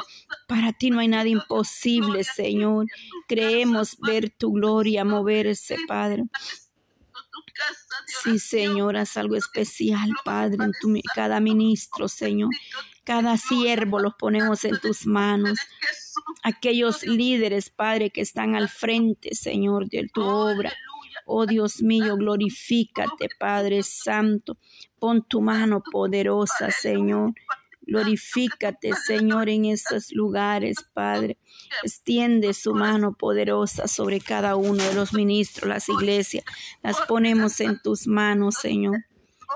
Para 0.46 0.72
ti 0.72 0.90
no 0.90 1.00
hay 1.00 1.08
nada 1.08 1.28
imposible, 1.28 2.22
Señor. 2.22 2.86
Creemos 3.26 3.96
ver 3.98 4.30
tu 4.30 4.52
gloria 4.52 5.04
moverse, 5.04 5.76
Padre. 5.88 6.24
Sí, 8.22 8.38
Señor, 8.38 8.96
haz 8.96 9.16
algo 9.16 9.36
especial, 9.36 10.10
Padre, 10.24 10.64
en 10.64 10.72
tu, 10.80 10.92
cada 11.14 11.40
ministro, 11.40 12.08
Señor. 12.08 12.50
Cada 13.04 13.36
siervo 13.36 13.98
los 13.98 14.14
ponemos 14.14 14.64
en 14.64 14.78
tus 14.78 15.06
manos. 15.06 15.58
Aquellos 16.42 17.02
líderes, 17.02 17.70
Padre, 17.70 18.10
que 18.10 18.20
están 18.20 18.54
al 18.54 18.68
frente, 18.68 19.34
Señor, 19.34 19.88
de 19.88 20.08
tu 20.12 20.22
obra. 20.22 20.72
Oh 21.24 21.46
Dios 21.46 21.82
mío, 21.82 22.16
glorifícate, 22.16 23.28
Padre 23.38 23.82
Santo. 23.82 24.56
Pon 24.98 25.22
tu 25.22 25.40
mano 25.40 25.82
poderosa, 25.82 26.70
Señor. 26.70 27.32
Glorifícate, 27.86 28.92
Señor, 28.94 29.48
en 29.48 29.64
esos 29.66 30.12
lugares, 30.12 30.76
Padre. 30.92 31.38
Extiende 31.82 32.54
su 32.54 32.74
mano 32.74 33.14
poderosa 33.14 33.88
sobre 33.88 34.20
cada 34.20 34.56
uno 34.56 34.82
de 34.82 34.94
los 34.94 35.12
ministros, 35.12 35.68
las 35.68 35.88
iglesias. 35.88 36.44
Las 36.82 37.00
ponemos 37.02 37.60
en 37.60 37.80
tus 37.82 38.06
manos, 38.06 38.56
Señor. 38.60 39.04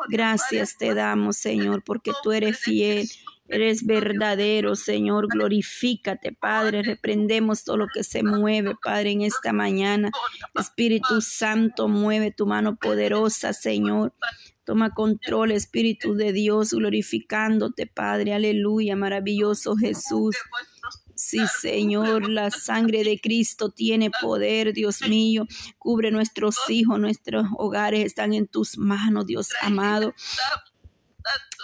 Gracias 0.09 0.77
te 0.77 0.95
damos, 0.95 1.37
Señor, 1.37 1.83
porque 1.85 2.13
tú 2.23 2.33
eres 2.33 2.59
fiel. 2.59 3.09
Eres 3.49 3.87
verdadero, 3.87 4.75
Señor. 4.75 5.29
Glorifícate, 5.29 6.33
Padre. 6.33 6.83
Reprendemos 6.83 7.63
todo 7.63 7.77
lo 7.77 7.87
que 7.87 8.03
se 8.03 8.25
mueve, 8.25 8.75
Padre, 8.83 9.13
en 9.13 9.23
esta 9.23 9.53
mañana. 9.53 10.11
Espíritu 10.59 11.21
Santo, 11.21 11.87
mueve 11.87 12.33
tu 12.33 12.47
mano 12.47 12.77
poderosa, 12.77 13.53
Señor. 13.53 14.15
Toma 14.67 14.93
control, 14.93 15.53
Espíritu 15.53 16.15
de 16.15 16.33
Dios, 16.33 16.73
glorificándote, 16.73 17.87
Padre. 17.87 18.35
Aleluya, 18.35 18.97
maravilloso 18.97 19.77
Jesús. 19.77 20.35
Sí, 21.15 21.39
Señor, 21.61 22.29
la 22.29 22.51
sangre 22.51 23.05
de 23.05 23.21
Cristo 23.21 23.71
tiene 23.71 24.11
poder, 24.21 24.73
Dios 24.73 25.03
mío. 25.09 25.47
Cubre 25.79 26.11
nuestros 26.11 26.57
hijos, 26.69 26.99
nuestros 26.99 27.47
hogares 27.57 28.05
están 28.05 28.35
en 28.35 28.49
tus 28.49 28.77
manos, 28.77 29.27
Dios 29.27 29.51
amado. 29.63 30.13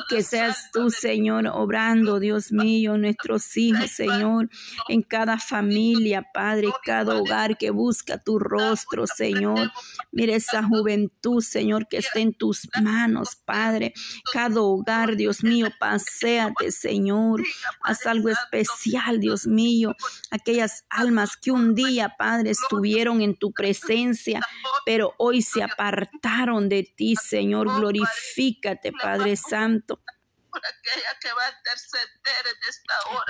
Que 0.09 0.23
seas 0.23 0.71
tú, 0.73 0.91
Señor, 0.91 1.47
obrando, 1.47 2.19
Dios 2.19 2.53
mío, 2.53 2.97
nuestros 2.99 3.57
hijos, 3.57 3.91
Señor, 3.91 4.49
en 4.89 5.03
cada 5.03 5.39
familia, 5.39 6.27
Padre, 6.33 6.69
cada 6.85 7.17
hogar 7.17 7.59
que 7.59 7.71
busca 7.71 8.19
tu 8.19 8.39
rostro, 8.39 9.07
Señor. 9.07 9.71
Mire 10.11 10.35
esa 10.35 10.63
juventud, 10.63 11.43
Señor, 11.43 11.89
que 11.89 11.99
está 11.99 12.21
en 12.21 12.35
tus 12.35 12.69
manos, 12.83 13.37
Padre. 13.37 13.93
Cada 14.33 14.61
hogar, 14.61 15.17
Dios 15.17 15.45
mío, 15.45 15.69
paséate, 15.79 16.73
Señor. 16.73 17.43
Haz 17.83 18.07
algo 18.07 18.29
especial, 18.29 19.21
Dios 19.21 19.47
mío. 19.47 19.95
Aquellas 20.31 20.85
almas 20.91 21.37
que 21.37 21.51
un 21.51 21.75
día, 21.75 22.15
Padre, 22.19 22.51
estuvieron 22.51 23.21
en 23.21 23.37
tu 23.37 23.53
presencia, 23.53 24.41
pero 24.85 25.15
hoy 25.19 25.43
se 25.43 25.63
apartaron 25.63 26.69
de 26.69 26.83
ti, 26.83 27.15
Señor. 27.17 27.69
Glorifícate, 27.79 28.93
Padre 28.93 29.37
Santo. 29.37 29.82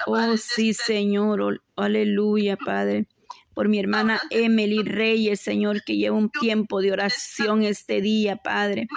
Oh, 0.06 0.36
sí, 0.36 0.74
Señor. 0.74 1.62
Aleluya, 1.76 2.56
Padre. 2.56 3.06
Por 3.54 3.68
mi 3.68 3.78
hermana 3.78 4.20
Emily 4.30 4.82
Reyes, 4.82 5.40
Señor, 5.40 5.84
que 5.84 5.96
lleva 5.96 6.16
un 6.16 6.30
tiempo 6.30 6.80
de 6.80 6.92
oración 6.92 7.62
este 7.62 8.00
día, 8.00 8.36
Padre 8.36 8.88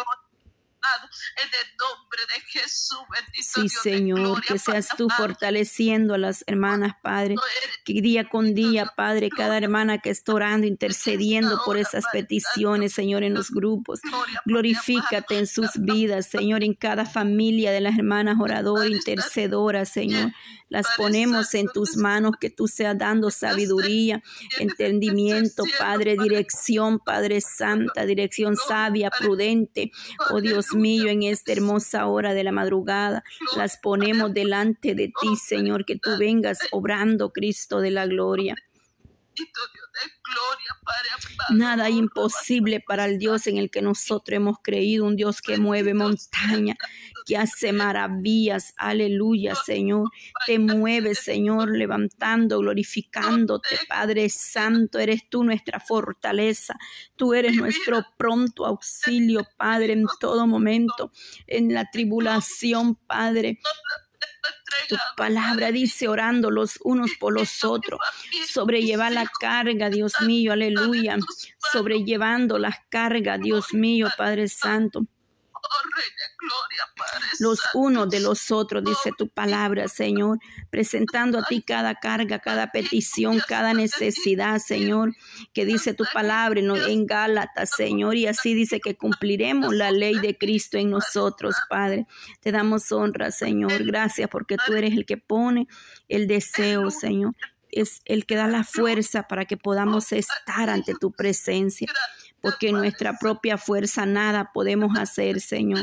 en 1.36 1.48
el 1.48 1.78
nombre 1.78 2.22
de 2.34 2.42
Jesús. 2.42 3.00
sí, 3.42 3.70
Señor, 3.70 4.42
que 4.44 4.60
seas 4.60 4.90
tú 4.98 5.08
fortaleciendo 5.10 6.14
a 6.14 6.18
las 6.18 6.44
hermanas, 6.48 6.94
Padre, 7.02 7.36
que 7.84 8.02
día 8.02 8.28
con 8.30 8.54
día, 8.54 8.94
Padre, 8.96 9.30
cada 9.30 9.58
hermana 9.58 10.00
que 10.00 10.10
está 10.10 10.34
orando, 10.34 10.68
intercediendo 10.68 11.62
por 11.66 11.78
esas 11.78 12.06
peticiones, 12.12 12.94
Señor, 12.94 13.24
en 13.24 13.34
los 13.34 13.52
grupos. 13.52 14.00
Glorifícate 14.46 15.38
en 15.38 15.48
sus 15.48 15.72
vidas, 15.76 16.28
Señor, 16.28 16.64
en 16.64 16.74
cada 16.74 17.06
familia 17.06 17.72
de 17.72 17.82
las 17.82 17.98
hermanas 17.98 18.38
oradoras, 18.40 18.90
intercedoras, 18.90 19.90
Señor. 19.90 20.32
Las 20.68 20.88
ponemos 20.98 21.54
en 21.54 21.68
tus 21.68 21.96
manos, 21.96 22.34
que 22.40 22.50
tú 22.50 22.68
seas 22.68 22.98
dando 22.98 23.30
sabiduría, 23.30 24.24
entendimiento, 24.60 25.64
Padre, 25.78 26.18
dirección, 26.18 27.00
Padre 27.00 27.40
Santa, 27.40 28.06
dirección 28.06 28.56
sabia, 28.56 29.12
prudente. 29.12 29.92
Oh 30.32 30.42
Dios 30.42 30.74
en 30.84 31.24
esta 31.24 31.52
hermosa 31.52 32.08
hora 32.08 32.34
de 32.34 32.44
la 32.44 32.52
madrugada, 32.52 33.24
las 33.56 33.78
ponemos 33.78 34.34
delante 34.34 34.94
de 34.94 35.08
ti, 35.08 35.36
Señor, 35.36 35.86
que 35.86 35.98
tú 35.98 36.12
vengas 36.20 36.60
obrando, 36.72 37.32
Cristo 37.32 37.80
de 37.80 37.92
la 37.92 38.06
gloria. 38.06 38.56
Nada 41.52 41.90
imposible 41.90 42.80
para 42.80 43.06
el 43.06 43.18
Dios 43.18 43.48
en 43.48 43.58
el 43.58 43.70
que 43.70 43.82
nosotros 43.82 44.36
hemos 44.36 44.58
creído, 44.62 45.06
un 45.06 45.16
Dios 45.16 45.42
que 45.42 45.58
mueve 45.58 45.94
montaña, 45.94 46.76
que 47.26 47.38
hace 47.38 47.74
maravillas. 47.74 48.74
Aleluya, 48.78 49.56
Señor. 49.56 50.10
Te 50.46 50.60
mueves, 50.60 51.20
Señor, 51.20 51.76
levantando, 51.76 52.60
glorificándote, 52.60 53.80
Padre 53.88 54.30
Santo. 54.30 55.00
Eres 55.00 55.30
tú 55.30 55.44
nuestra 55.44 55.80
fortaleza. 55.80 56.76
Tú 57.16 57.34
eres 57.34 57.56
nuestro 57.56 58.04
pronto 58.18 58.66
auxilio, 58.66 59.48
Padre, 59.58 59.94
en 59.94 60.06
todo 60.20 60.48
momento, 60.48 61.12
en 61.48 61.74
la 61.74 61.90
tribulación, 61.92 62.96
Padre. 62.96 63.60
Tu 64.88 64.96
palabra 65.18 65.72
dice 65.72 66.08
orando 66.08 66.52
los 66.52 66.80
unos 66.84 67.12
por 67.20 67.34
los 67.34 67.64
otros. 67.64 68.00
Sobrellevar 68.48 69.12
la 69.12 69.26
carga, 69.40 69.90
Dios 69.90 70.14
mío, 70.22 70.54
aleluya. 70.54 71.18
Sobrellevando 71.72 72.60
las 72.60 72.76
cargas, 72.90 73.40
Dios 73.40 73.74
mío, 73.74 74.10
Padre 74.18 74.48
Santo 74.48 75.06
los 77.40 77.60
unos 77.74 78.10
de 78.10 78.20
los 78.20 78.52
otros, 78.52 78.84
dice 78.84 79.12
tu 79.18 79.28
palabra, 79.30 79.88
Señor, 79.88 80.40
presentando 80.70 81.40
a 81.40 81.44
ti 81.44 81.62
cada 81.62 81.96
carga, 81.96 82.40
cada 82.40 82.72
petición, 82.72 83.42
cada 83.48 83.74
necesidad, 83.74 84.60
Señor, 84.60 85.16
que 85.54 85.66
dice 85.66 85.94
tu 85.94 86.06
palabra 86.14 86.60
en 86.60 87.06
Gálatas, 87.06 87.72
Señor, 87.76 88.16
y 88.16 88.28
así 88.28 88.54
dice 88.54 88.80
que 88.80 88.96
cumpliremos 88.96 89.74
la 89.74 89.92
ley 89.92 90.20
de 90.20 90.38
Cristo 90.38 90.78
en 90.78 90.90
nosotros, 90.90 91.56
Padre. 91.70 92.08
Te 92.42 92.52
damos 92.52 92.92
honra, 92.92 93.32
Señor, 93.32 93.84
gracias 93.84 94.30
porque 94.30 94.58
tú 94.66 94.74
eres 94.74 94.94
el 94.94 95.06
que 95.06 95.18
pone 95.18 95.68
el 96.08 96.28
deseo, 96.28 96.92
Señor. 96.92 97.36
Es 97.72 98.02
el 98.06 98.26
que 98.26 98.36
da 98.36 98.48
la 98.48 98.64
fuerza 98.64 99.24
para 99.24 99.46
que 99.46 99.58
podamos 99.58 100.14
estar 100.14 100.70
ante 100.70 100.94
tu 100.94 101.12
presencia 101.12 101.92
porque 102.46 102.70
en 102.70 102.76
nuestra 102.76 103.18
propia 103.18 103.58
fuerza 103.58 104.06
nada 104.06 104.52
podemos 104.54 104.96
hacer, 105.00 105.42
Señor. 105.42 105.82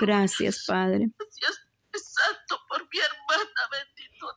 Gracias, 0.00 0.64
Padre. 0.66 1.10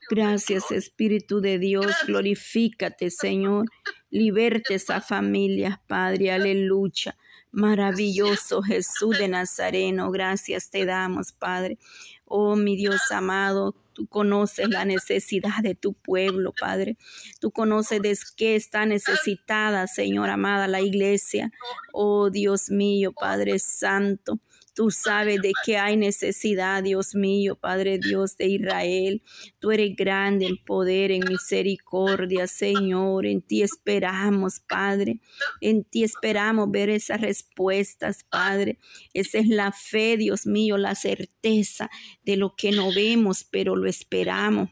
Gracias, 0.10 0.70
Espíritu 0.72 1.39
de 1.39 1.60
Dios. 1.60 1.95
Glorifícate, 2.05 3.10
Señor. 3.10 3.68
Liberte 4.10 4.74
esa 4.74 4.99
familia, 4.99 5.82
Padre. 5.88 6.34
Aleluya. 6.34 7.16
Maravilloso 7.52 8.62
Jesús 8.62 9.18
de 9.18 9.28
Nazareno. 9.28 10.12
Gracias 10.12 10.70
te 10.70 10.86
damos, 10.86 11.32
Padre. 11.32 11.78
Oh, 12.26 12.56
mi 12.56 12.76
Dios 12.76 13.02
amado, 13.12 13.76
Tú 14.00 14.08
conoces 14.08 14.70
la 14.70 14.86
necesidad 14.86 15.62
de 15.62 15.76
tu 15.76 15.91
pueblo, 15.91 16.54
Padre. 16.58 16.95
Tú 17.41 17.52
conoces 17.52 18.02
de 18.02 18.18
qué 18.38 18.56
está 18.56 18.86
necesitada, 18.86 19.88
Señor 19.88 20.30
amada, 20.30 20.70
la 20.70 20.80
iglesia. 20.80 21.52
Oh 21.91 22.30
Dios 22.30 22.70
mío, 22.70 23.12
Padre 23.12 23.60
Santo. 23.60 24.39
Tú 24.80 24.92
sabes 24.92 25.42
de 25.42 25.52
qué 25.66 25.78
hay 25.78 25.98
necesidad, 25.98 26.82
Dios 26.82 27.14
mío, 27.14 27.58
Padre 27.58 28.00
Dios 28.00 28.38
de 28.38 28.48
Israel. 28.48 29.22
Tú 29.60 29.72
eres 29.72 29.94
grande 29.94 30.46
en 30.46 30.56
poder, 30.56 31.12
en 31.12 31.28
misericordia, 31.28 32.48
Señor. 32.48 33.26
En 33.26 33.42
ti 33.42 33.62
esperamos, 33.62 34.62
Padre. 34.62 35.20
En 35.60 35.84
ti 35.84 36.06
esperamos 36.06 36.72
ver 36.72 36.90
esas 36.90 37.20
respuestas, 37.20 38.24
Padre. 38.24 38.80
Esa 39.14 39.40
es 39.40 39.50
la 39.50 39.74
fe, 39.74 40.16
Dios 40.16 40.46
mío, 40.46 40.78
la 40.78 40.96
certeza 40.96 41.90
de 42.24 42.38
lo 42.38 42.56
que 42.56 42.72
no 42.72 42.94
vemos, 42.94 43.44
pero 43.44 43.76
lo 43.76 43.90
esperamos. 43.90 44.70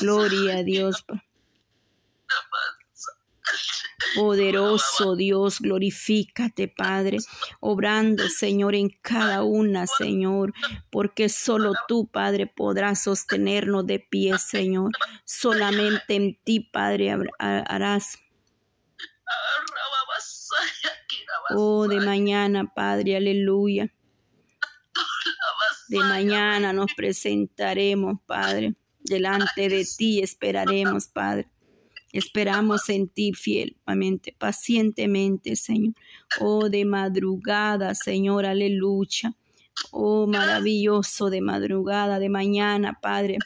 Gloria 0.00 0.56
a 0.56 0.62
Dios. 0.62 1.04
Poderoso 4.14 5.16
Dios, 5.16 5.60
glorifícate, 5.60 6.68
Padre, 6.68 7.18
obrando, 7.60 8.28
Señor, 8.28 8.74
en 8.74 8.90
cada 9.02 9.42
una, 9.42 9.86
Señor, 9.86 10.52
porque 10.90 11.28
solo 11.28 11.72
tú, 11.88 12.06
Padre, 12.06 12.46
podrás 12.46 13.02
sostenernos 13.02 13.86
de 13.86 13.98
pie, 13.98 14.38
Señor. 14.38 14.92
Solamente 15.24 16.14
en 16.14 16.38
ti, 16.44 16.60
Padre, 16.60 17.16
harás. 17.38 18.18
Oh, 21.50 21.88
de 21.88 22.00
mañana, 22.00 22.72
Padre, 22.72 23.16
aleluya. 23.16 23.92
De 25.88 25.98
mañana 25.98 26.72
nos 26.72 26.92
presentaremos, 26.94 28.20
Padre, 28.26 28.74
delante 29.00 29.68
de 29.68 29.84
ti 29.84 30.22
esperaremos, 30.22 31.08
Padre. 31.08 31.48
Esperamos 32.14 32.88
en 32.90 33.08
ti 33.08 33.32
fielmente, 33.32 34.36
pacientemente, 34.38 35.56
Señor. 35.56 35.94
Oh, 36.38 36.68
de 36.68 36.84
madrugada, 36.84 37.92
Señor, 37.96 38.46
aleluya. 38.46 39.34
Oh, 39.90 40.28
maravilloso 40.28 41.28
de 41.28 41.40
madrugada, 41.40 42.20
de 42.20 42.28
mañana, 42.28 43.00
Padre. 43.02 43.38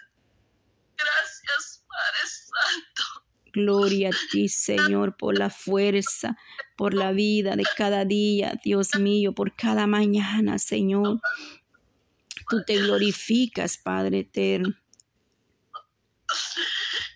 Gracias, 0.99 1.83
Padre 1.89 2.29
Santo. 2.29 3.03
Gloria 3.55 4.11
a 4.11 4.31
ti, 4.31 4.51
Señor, 4.51 5.17
por 5.17 5.39
la 5.39 5.49
fuerza, 5.49 6.37
por 6.77 6.93
la 6.93 7.13
vida 7.13 7.57
de 7.57 7.65
cada 7.75 8.05
día, 8.05 8.53
Dios 8.63 8.97
mío, 8.97 9.33
por 9.33 9.57
cada 9.57 9.87
mañana, 9.87 10.59
Señor. 10.59 11.23
Tú 12.51 12.63
te 12.67 12.77
glorificas, 12.77 13.79
Padre 13.79 14.19
eterno. 14.19 14.75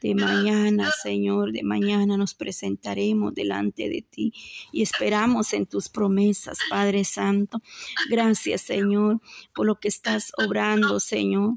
De 0.02 0.16
mañana, 0.16 0.90
Señor, 0.90 1.52
de 1.52 1.62
mañana 1.62 2.16
nos 2.16 2.34
presentaremos 2.34 3.34
delante 3.34 3.88
de 3.88 4.02
ti 4.02 4.32
y 4.72 4.82
esperamos 4.82 5.52
en 5.52 5.64
tus 5.66 5.88
promesas, 5.88 6.58
Padre 6.68 7.04
Santo. 7.04 7.62
Gracias, 8.10 8.62
Señor, 8.62 9.20
por 9.54 9.64
lo 9.64 9.78
que 9.78 9.86
estás 9.86 10.32
obrando, 10.36 10.98
Señor, 10.98 11.54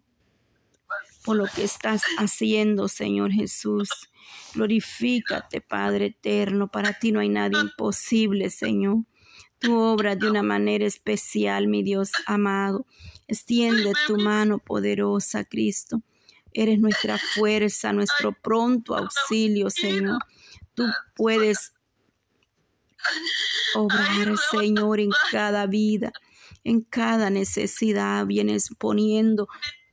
por 1.23 1.37
lo 1.37 1.47
que 1.47 1.63
estás 1.63 2.03
haciendo, 2.19 2.87
Señor 2.87 3.31
Jesús. 3.31 3.89
Glorifícate, 4.53 5.61
Padre 5.61 6.05
eterno. 6.07 6.67
Para 6.67 6.93
ti 6.93 7.11
no 7.11 7.21
hay 7.21 7.29
nada 7.29 7.59
imposible, 7.59 8.51
Señor. 8.51 8.97
Tu 9.57 9.75
obra 9.75 10.15
de 10.15 10.29
una 10.29 10.43
manera 10.43 10.85
especial, 10.85 11.67
mi 11.67 11.81
Dios 11.81 12.11
amado. 12.27 12.85
Extiende 13.27 13.93
tu 14.05 14.17
mano 14.17 14.59
poderosa, 14.59 15.45
Cristo. 15.45 16.03
Eres 16.57 16.79
nuestra 16.79 17.17
fuerza, 17.17 17.91
nuestro 17.91 18.31
pronto 18.31 18.95
auxilio, 18.95 19.69
Señor. 19.69 20.19
Tú 20.73 20.85
puedes 21.13 21.73
obrar, 23.75 24.37
Señor, 24.51 25.01
en 25.01 25.09
cada 25.31 25.67
vida, 25.67 26.13
en 26.63 26.79
cada 26.79 27.29
necesidad. 27.29 28.25
Vienes 28.25 28.69
poniendo 28.79 29.49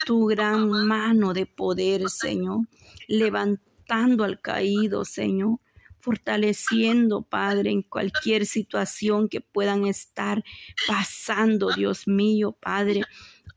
tu 0.06 0.26
gran 0.26 0.70
mano 0.86 1.32
de 1.32 1.46
poder, 1.46 2.08
Señor, 2.08 2.60
levantando 3.08 4.22
al 4.22 4.40
caído, 4.40 5.04
Señor 5.04 5.58
fortaleciendo, 6.02 7.22
Padre, 7.22 7.70
en 7.70 7.82
cualquier 7.82 8.44
situación 8.44 9.28
que 9.28 9.40
puedan 9.40 9.86
estar 9.86 10.42
pasando, 10.88 11.70
Dios 11.70 12.08
mío, 12.08 12.50
Padre. 12.60 13.02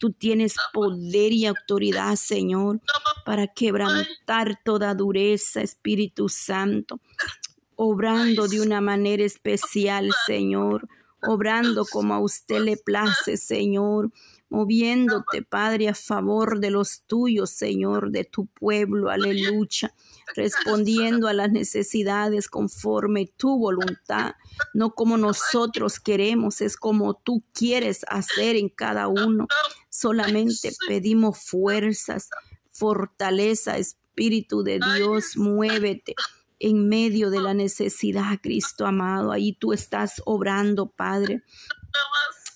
Tú 0.06 0.12
tienes 0.12 0.54
poder 0.72 1.34
y 1.34 1.48
autoridad, 1.48 2.16
Señor, 2.16 2.80
para 3.26 3.48
quebrantar 3.48 4.60
toda 4.64 4.94
dureza, 4.94 5.64
Espíritu 5.64 6.30
Santo, 6.30 7.02
obrando 7.76 8.48
de 8.48 8.62
una 8.62 8.82
manera 8.82 9.24
especial, 9.24 10.12
Señor, 10.28 10.88
obrando 11.24 11.86
como 11.92 12.14
a 12.14 12.20
usted 12.20 12.60
le 12.60 12.78
place, 12.78 13.36
Señor, 13.38 14.12
moviéndote, 14.48 15.42
Padre, 15.42 15.90
a 15.90 15.96
favor 15.96 16.60
de 16.60 16.70
los 16.70 17.02
tuyos, 17.08 17.50
Señor, 17.50 18.12
de 18.12 18.26
tu 18.26 18.46
pueblo, 18.46 19.10
aleluya 19.10 19.92
respondiendo 20.36 21.28
a 21.28 21.34
las 21.34 21.52
necesidades 21.52 22.48
conforme 22.48 23.28
tu 23.38 23.58
voluntad, 23.58 24.36
no 24.74 24.92
como 24.92 25.18
nosotros 25.18 26.00
queremos, 26.00 26.62
es 26.62 26.78
como 26.78 27.14
tú 27.14 27.44
quieres 27.54 28.06
hacer 28.10 28.56
en 28.56 28.70
cada 28.70 29.08
uno. 29.08 29.48
Solamente 29.98 30.74
pedimos 30.88 31.40
fuerzas, 31.40 32.30
fortaleza, 32.72 33.78
Espíritu 33.78 34.62
de 34.62 34.80
Dios, 34.96 35.38
muévete 35.38 36.16
en 36.60 36.90
medio 36.90 37.30
de 37.30 37.40
la 37.40 37.54
necesidad, 37.54 38.40
Cristo 38.42 38.86
amado. 38.86 39.32
Ahí 39.32 39.54
tú 39.54 39.72
estás 39.72 40.22
obrando, 40.26 40.88
Padre. 40.88 41.44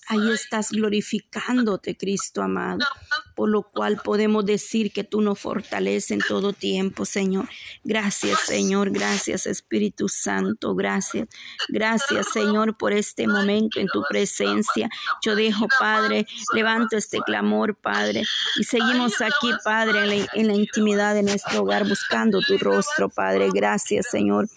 Ahí 0.10 0.32
estás 0.32 0.72
glorificándote, 0.72 1.96
Cristo 1.96 2.42
amado 2.42 2.86
por 3.40 3.48
lo 3.48 3.64
cual 3.64 4.02
podemos 4.04 4.46
decir 4.46 4.92
que 4.92 5.06
tú 5.06 5.22
nos 5.22 5.40
fortaleces 5.40 6.12
en 6.12 6.20
todo 6.20 6.52
tiempo, 6.52 7.06
Señor. 7.06 7.48
Gracias, 7.86 8.38
Señor, 8.42 8.92
gracias, 8.92 9.48
Espíritu 9.48 10.10
Santo, 10.10 10.76
gracias. 10.76 11.30
Gracias, 11.70 12.28
Señor, 12.34 12.78
por 12.78 12.92
este 12.92 13.28
momento 13.28 13.80
en 13.80 13.88
tu 13.88 14.04
presencia. 14.10 14.90
Yo 15.22 15.38
dejo, 15.38 15.68
Padre, 15.80 16.28
levanto 16.54 16.98
este 16.98 17.20
clamor, 17.20 17.76
Padre, 17.76 18.24
y 18.58 18.66
seguimos 18.66 19.22
aquí, 19.22 19.54
Padre, 19.64 20.28
en 20.34 20.48
la, 20.48 20.54
intimidad 20.54 21.16
de 21.16 21.24
nuestro 21.24 21.62
hogar, 21.62 21.88
buscando 21.88 22.42
tu 22.42 22.58
rostro, 22.58 23.08
Padre. 23.08 23.52
Gracias, 23.54 24.08
Señor. 24.12 24.50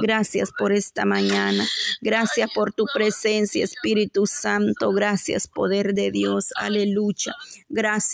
Gracias 0.00 0.50
por 0.56 0.72
esta 0.72 1.04
mañana. 1.04 1.66
Gracias 2.00 2.50
por 2.54 2.72
tu 2.72 2.86
presencia, 2.94 3.64
Espíritu 3.64 4.26
Santo. 4.26 4.92
Gracias, 5.00 5.48
poder 5.48 5.94
de 5.94 6.10
Dios. 6.10 6.52
Aleluya. 6.56 7.34
Gracias. 7.70 8.10